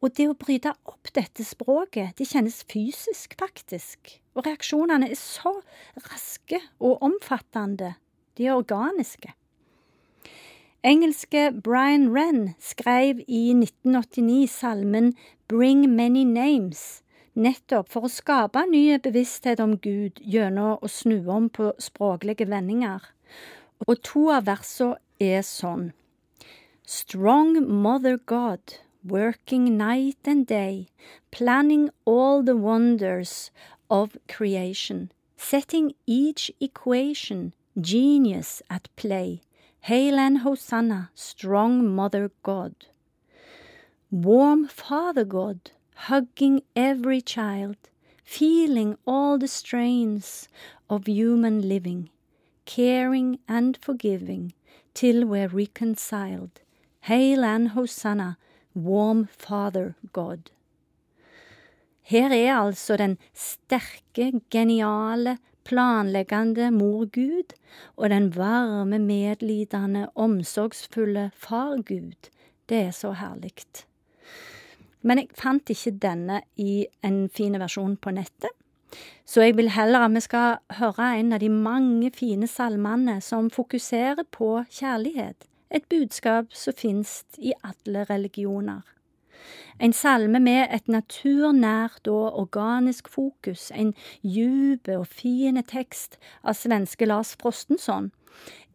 Og 0.00 0.16
det 0.16 0.30
å 0.30 0.36
bryte 0.36 0.72
opp 0.88 1.12
dette 1.16 1.44
språket, 1.44 2.16
det 2.16 2.28
kjennes 2.28 2.62
fysisk, 2.68 3.36
faktisk. 3.40 4.16
Og 4.34 4.48
reaksjonene 4.48 5.12
er 5.12 5.20
så 5.20 5.54
raske 6.08 6.60
og 6.80 7.04
omfattende. 7.04 7.94
De 8.36 8.48
er 8.48 8.56
organiske. 8.56 9.32
Engelske 10.84 11.50
Brian 11.62 12.10
Wren 12.12 12.50
skrev 12.60 13.22
i 13.26 13.54
1989 13.56 14.50
salmen 14.50 15.14
Bring 15.48 15.86
Many 15.96 16.24
Names, 16.24 17.00
nettopp 17.32 17.88
for 17.88 18.04
å 18.04 18.10
skape 18.12 18.66
ny 18.68 18.98
bevissthet 19.00 19.62
om 19.64 19.78
Gud 19.80 20.20
gjennom 20.20 20.76
å 20.84 20.90
snu 20.92 21.22
om 21.32 21.46
på 21.48 21.70
språklige 21.80 22.44
vendinger. 22.50 23.00
Og 23.88 24.02
to 24.04 24.26
av 24.34 24.44
versene 24.50 25.00
er 25.16 25.40
sånn. 25.48 25.94
Strong 26.84 27.64
Mother 27.64 28.20
God, 28.20 28.76
working 29.00 29.78
night 29.78 30.28
and 30.28 30.44
day, 30.44 30.90
planning 31.30 31.88
all 32.04 32.44
the 32.44 32.58
wonders 32.60 33.48
of 33.88 34.20
creation, 34.28 35.08
setting 35.38 35.94
each 36.04 36.52
equation, 36.60 37.54
genius 37.72 38.60
at 38.68 38.92
play 39.00 39.40
Hail 39.88 40.18
and 40.18 40.38
Hosanna, 40.38 41.10
strong 41.14 41.94
Mother 41.94 42.30
God. 42.42 42.74
Warm 44.10 44.66
Father 44.66 45.26
God, 45.26 45.72
hugging 46.08 46.62
every 46.74 47.20
child, 47.20 47.76
feeling 48.24 48.96
all 49.06 49.36
the 49.36 49.46
strains 49.46 50.48
of 50.88 51.06
human 51.06 51.68
living, 51.68 52.08
caring 52.64 53.40
and 53.46 53.76
forgiving 53.76 54.54
till 54.94 55.26
we're 55.26 55.48
reconciled. 55.48 56.62
Hail 57.00 57.44
and 57.44 57.68
Hosanna, 57.72 58.38
warm 58.74 59.28
Father 59.36 59.96
God. 60.14 60.50
Her 62.04 62.32
er 62.32 62.54
altså 62.54 62.96
den 62.96 63.18
sterke, 63.34 64.40
geniale, 64.50 65.38
planleggende 65.64 66.70
mor 66.70 67.06
Gud 67.12 67.54
og 67.96 68.10
den 68.10 68.30
varme, 68.36 68.98
medlidende, 68.98 70.08
omsorgsfulle 70.14 71.30
far 71.34 71.82
Gud. 71.82 72.30
Det 72.68 72.80
er 72.88 72.90
så 72.90 73.12
herlig. 73.12 73.52
Men 75.02 75.18
jeg 75.20 75.28
fant 75.36 75.70
ikke 75.70 75.98
denne 76.00 76.42
i 76.56 76.86
en 77.04 77.26
fin 77.28 77.58
versjon 77.60 77.96
på 77.96 78.12
nettet, 78.16 78.52
så 79.26 79.42
jeg 79.42 79.56
vil 79.56 79.72
heller 79.74 80.06
at 80.06 80.14
vi 80.14 80.22
skal 80.22 80.58
høre 80.78 81.10
en 81.18 81.32
av 81.34 81.42
de 81.42 81.50
mange 81.50 82.10
fine 82.14 82.46
salmene 82.48 83.18
som 83.24 83.50
fokuserer 83.50 84.24
på 84.30 84.62
kjærlighet, 84.70 85.48
et 85.70 85.88
budskap 85.90 86.52
som 86.54 86.76
finnes 86.78 87.22
i 87.38 87.52
alle 87.64 88.04
religioner. 88.10 88.84
En 89.80 89.92
salme 89.92 90.40
med 90.40 90.68
et 90.74 90.88
naturnært 90.88 92.08
og 92.10 92.38
organisk 92.40 93.08
fokus, 93.08 93.70
en 93.74 93.94
djup 94.22 94.88
og 94.88 95.06
fin 95.06 95.60
tekst 95.62 96.18
av 96.42 96.58
svenske 96.58 97.08
Lars 97.08 97.34
Frostenson, 97.40 98.10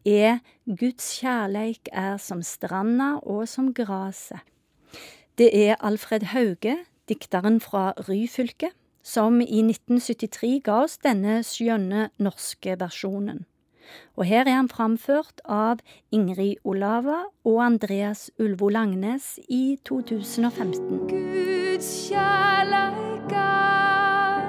er 0.04 0.40
Guds 0.64 1.12
kjærleik 1.20 1.90
er 1.92 2.16
som 2.16 2.42
stranda 2.42 3.18
og 3.22 3.46
som 3.48 3.74
graset. 3.74 4.40
Det 5.38 5.50
er 5.54 5.76
Alfred 5.80 6.30
Hauge, 6.32 6.76
dikteren 7.08 7.60
fra 7.60 7.92
Ryfylke, 8.08 8.70
som 9.02 9.40
i 9.40 9.62
1973 9.64 10.60
ga 10.64 10.82
oss 10.84 10.98
denne 11.00 11.40
skjønne 11.46 12.10
norske 12.20 12.76
versjonen 12.80 13.46
og 14.16 14.26
her 14.28 14.44
er 14.46 14.56
han 14.58 14.68
framført 14.68 15.42
av 15.44 15.80
Ingrid 16.12 16.60
Olava 16.64 17.22
og 17.44 17.60
Andreas 17.64 18.28
Ulvo 18.38 18.68
Langnes 18.68 19.38
i 19.48 19.78
2015. 19.88 21.06
Guds 21.10 21.90
kjærleik 22.08 23.32
er 23.32 24.46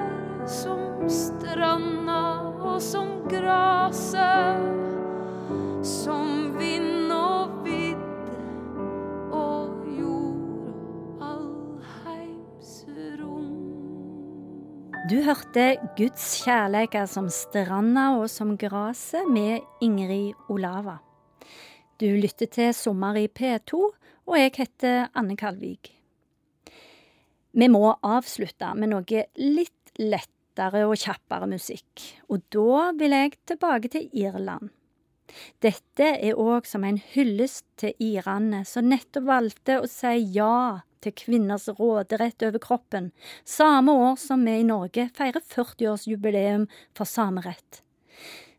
som 0.50 1.08
stranda 1.08 2.22
og 2.62 2.78
som 2.82 3.22
graset, 3.30 4.91
Du 15.12 15.18
hørte 15.20 15.74
Guds 15.92 16.22
kjærleik 16.40 16.94
er 16.96 17.08
som 17.10 17.26
stranda 17.28 18.14
og 18.16 18.30
som 18.32 18.54
graset 18.56 19.26
med 19.28 19.60
Ingrid 19.84 20.38
Olava. 20.48 20.94
Du 22.00 22.06
lytter 22.16 22.48
til 22.48 22.70
Sommer 22.72 23.18
i 23.20 23.26
P2, 23.28 23.76
og 24.24 24.38
jeg 24.38 24.54
heter 24.56 25.10
Anne 25.12 25.36
Kalvik. 25.36 25.90
Vi 27.52 27.68
må 27.68 27.90
avslutte 27.92 28.70
med 28.78 28.88
noe 28.94 29.24
litt 29.36 29.92
lettere 30.00 30.86
og 30.86 30.96
kjappere 31.02 31.50
musikk, 31.50 32.06
og 32.32 32.46
da 32.56 32.86
vil 32.96 33.16
jeg 33.18 33.34
tilbake 33.52 33.90
til 33.92 34.08
Irland. 34.16 34.70
Dette 35.60 36.08
er 36.14 36.40
òg 36.40 36.64
som 36.70 36.88
en 36.88 37.02
hyllest 37.12 37.66
til 37.84 37.92
irene 38.00 38.64
som 38.64 38.88
nettopp 38.88 39.28
valgte 39.28 39.76
å 39.82 39.92
si 39.92 40.14
ja 40.38 40.80
til 41.02 41.14
kvinners 41.18 41.68
råderett 41.78 42.46
over 42.46 42.62
kroppen, 42.62 43.10
samme 43.44 43.92
år 43.92 44.18
som 44.20 44.44
vi 44.46 44.60
i 44.60 44.66
Norge 44.68 45.08
feirer 45.16 45.42
40-årsjubileum 45.54 46.68
for 46.96 47.08
samerett. 47.08 47.82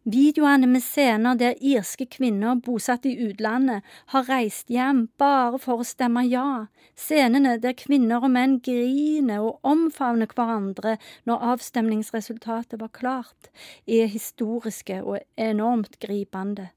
Videoene 0.03 0.67
med 0.67 0.83
scener 0.83 1.37
der 1.39 1.61
irske 1.63 2.03
kvinner 2.11 2.57
bosatt 2.59 3.05
i 3.07 3.13
utlandet 3.23 3.85
har 4.11 4.25
reist 4.27 4.67
hjem 4.67 5.05
bare 5.15 5.61
for 5.63 5.79
å 5.79 5.87
stemme 5.87 6.25
ja, 6.27 6.65
scenene 6.99 7.53
der 7.63 7.71
kvinner 7.79 8.25
og 8.27 8.33
menn 8.35 8.57
griner 8.65 9.45
og 9.47 9.63
omfavner 9.63 10.27
hverandre 10.27 10.97
når 11.23 11.47
avstemningsresultatet 11.53 12.81
var 12.83 12.91
klart, 12.91 13.47
er 13.87 14.11
historiske 14.11 14.99
og 15.07 15.23
enormt 15.39 15.95
gripende. 16.03 16.73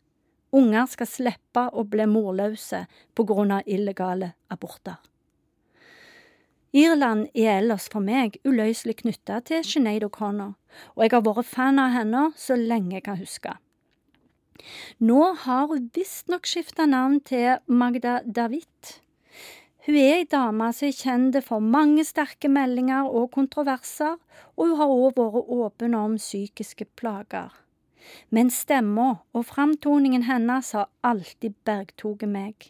Unger 0.55 0.87
skal 0.87 1.11
slippe 1.11 1.67
å 1.75 1.83
bli 1.83 2.07
morløse 2.07 2.85
på 3.11 3.27
grunn 3.27 3.59
av 3.59 3.67
illegale 3.67 4.37
aborter. 4.55 5.03
Irland 6.77 7.31
er 7.33 7.63
ellers 7.63 7.87
for 7.89 8.05
meg 8.05 8.35
uløselig 8.45 8.99
knytta 8.99 9.39
til 9.49 9.63
Sinead 9.65 10.05
O'Connor, 10.05 10.59
og 10.93 11.05
jeg 11.07 11.15
har 11.15 11.23
vært 11.25 11.49
fan 11.49 11.81
av 11.81 11.95
henne 11.95 12.25
så 12.37 12.59
lenge 12.61 12.99
jeg 12.99 13.07
kan 13.07 13.17
huske. 13.17 13.55
Nå 15.01 15.23
har 15.47 15.71
hun 15.71 15.87
visstnok 15.97 16.45
skifta 16.45 16.85
navn 16.91 17.23
til 17.25 17.63
Magda 17.67 18.19
David. 18.27 18.93
Hun 19.87 19.97
er 19.97 20.19
ei 20.19 20.27
dame 20.29 20.69
som 20.77 20.89
er 20.91 20.99
kjent 20.99 21.39
for 21.47 21.65
mange 21.65 22.05
sterke 22.05 22.51
meldinger 22.53 23.09
og 23.09 23.31
kontroverser, 23.39 24.21
og 24.57 24.67
hun 24.67 24.77
har 24.83 24.93
òg 24.93 25.17
vært 25.17 25.51
åpen 25.57 25.97
om 25.97 26.19
psykiske 26.21 26.91
plager. 27.01 27.57
Men 28.29 28.53
stemma 28.53 29.23
og 29.33 29.49
framtoningen 29.49 30.29
hennes 30.29 30.75
har 30.77 30.91
alltid 31.01 31.57
bergtatt 31.65 32.29
meg. 32.29 32.69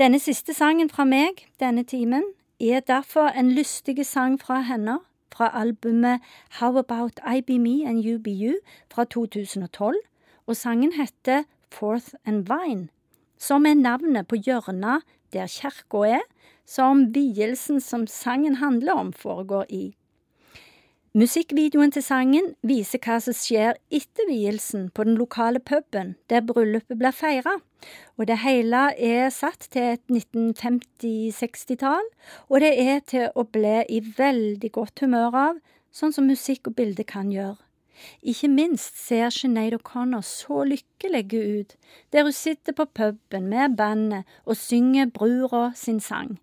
Denne 0.00 0.18
siste 0.18 0.58
sangen 0.58 0.90
fra 0.90 1.06
meg 1.06 1.46
denne 1.60 1.86
timen 1.86 2.26
er 2.60 2.80
derfor 2.80 3.28
en 3.28 3.52
lystig 3.52 4.06
sang 4.06 4.40
fra 4.40 4.60
henne, 4.60 4.98
fra 5.32 5.50
albumet 5.60 6.20
How 6.60 6.76
About 6.78 7.20
I 7.36 7.40
Be 7.40 7.58
Me 7.58 7.88
and 7.88 8.04
You 8.04 8.18
Be 8.18 8.30
You 8.30 8.54
fra 8.90 9.04
2012, 9.04 9.96
og 10.46 10.56
sangen 10.56 10.92
heter 10.92 11.42
Fourth 11.72 12.14
and 12.24 12.46
Vine, 12.50 12.88
som 13.38 13.66
er 13.66 13.74
navnet 13.74 14.28
på 14.28 14.36
hjørnet 14.36 15.06
der 15.32 15.46
kirka 15.46 16.04
er, 16.18 16.26
som 16.66 17.14
vielsen 17.14 17.80
som 17.80 18.06
sangen 18.06 18.54
handler 18.54 18.92
om, 18.92 19.12
foregår 19.12 19.64
i. 19.68 19.96
Musikkvideoen 21.10 21.90
til 21.90 22.04
sangen 22.06 22.52
viser 22.62 23.00
hva 23.02 23.16
som 23.18 23.34
skjer 23.34 23.74
etter 23.90 24.28
vielsen 24.28 24.84
på 24.94 25.02
den 25.08 25.16
lokale 25.18 25.58
puben 25.58 26.12
der 26.30 26.44
bryllupet 26.46 26.94
blir 27.00 27.10
feira, 27.10 27.56
det 28.14 28.36
hele 28.44 28.94
er 28.94 29.26
satt 29.34 29.66
til 29.74 29.96
et 29.96 30.04
1950-60-tall, 30.06 32.06
og 32.46 32.62
det 32.62 32.70
er 32.78 33.02
til 33.10 33.26
å 33.34 33.42
bli 33.42 33.82
i 33.90 33.98
veldig 34.06 34.70
godt 34.70 35.02
humør 35.02 35.34
av, 35.40 35.58
sånn 35.90 36.14
som 36.14 36.30
musikk 36.30 36.70
og 36.70 36.78
bilde 36.78 37.02
kan 37.02 37.34
gjøre. 37.34 37.58
Ikke 38.22 38.46
minst 38.46 38.94
ser 39.02 39.34
Sinead 39.34 39.74
O'Connor 39.80 40.22
så 40.22 40.62
lykkelig 40.62 41.26
ut, 41.34 41.74
der 42.14 42.22
hun 42.22 42.38
sitter 42.38 42.70
på 42.70 42.86
puben 42.86 43.50
med 43.50 43.74
bandet 43.74 44.30
og 44.46 44.54
synger 44.62 45.10
brura 45.10 45.74
sin 45.74 45.98
sang 45.98 46.38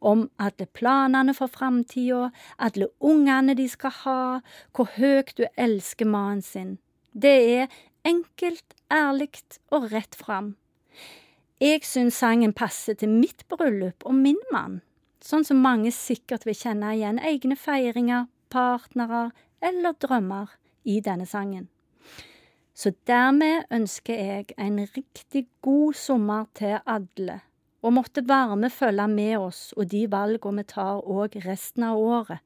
om 0.00 0.28
alle 0.38 0.66
planene 0.66 1.34
for 1.34 1.50
framtida, 1.52 2.30
alle 2.58 2.88
ungene 3.00 3.54
de 3.58 3.68
skal 3.68 3.94
ha, 4.04 4.22
hvor 4.74 4.90
høyt 4.96 5.34
du 5.38 5.46
elsker 5.56 6.08
mannen 6.08 6.42
sin. 6.42 6.76
Det 7.12 7.36
er 7.58 7.78
enkelt, 8.06 8.74
ærlig 8.92 9.30
og 9.70 9.90
rett 9.92 10.14
fram. 10.14 10.56
Jeg 11.60 11.82
syns 11.82 12.20
sangen 12.22 12.52
passer 12.54 12.94
til 12.94 13.10
mitt 13.10 13.42
bryllup 13.50 14.04
og 14.06 14.14
min 14.14 14.38
mann, 14.54 14.78
sånn 15.18 15.42
som 15.44 15.58
mange 15.64 15.90
sikkert 15.94 16.46
vil 16.46 16.54
kjenne 16.54 16.92
igjen 16.94 17.18
egne 17.18 17.56
feiringer, 17.58 18.28
partnere 18.48 19.30
eller 19.60 19.96
drømmer 19.98 20.54
i 20.86 21.00
denne 21.04 21.26
sangen. 21.26 21.66
Så 22.78 22.92
dermed 23.10 23.66
ønsker 23.74 24.14
jeg 24.14 24.54
en 24.54 24.78
riktig 24.94 25.48
god 25.66 25.98
sommer 25.98 26.46
til 26.54 26.78
alle 26.86 27.40
og 27.82 27.94
måtte 27.94 28.24
varme 28.26 28.70
følge 28.72 29.06
med 29.12 29.36
oss 29.38 29.60
og 29.76 29.90
de 29.92 30.04
valgene 30.10 30.62
vi 30.62 30.70
tar 30.72 31.02
òg 31.04 31.38
resten 31.44 31.86
av 31.86 31.98
året. 31.98 32.42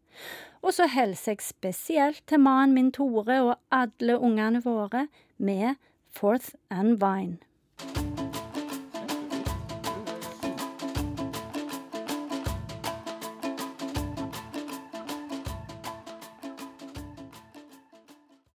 Og 0.63 0.77
så 0.77 0.87
hilser 0.93 1.35
jeg 1.35 1.47
spesielt 1.47 2.23
til 2.29 2.43
mannen 2.43 2.77
min 2.77 2.93
Tore 2.95 3.41
og 3.43 3.57
alle 3.73 4.19
ungene 4.19 4.63
våre 4.65 5.07
med 5.39 5.81
Fourth 6.13 6.53
and 6.71 7.01
Vine. 7.01 7.41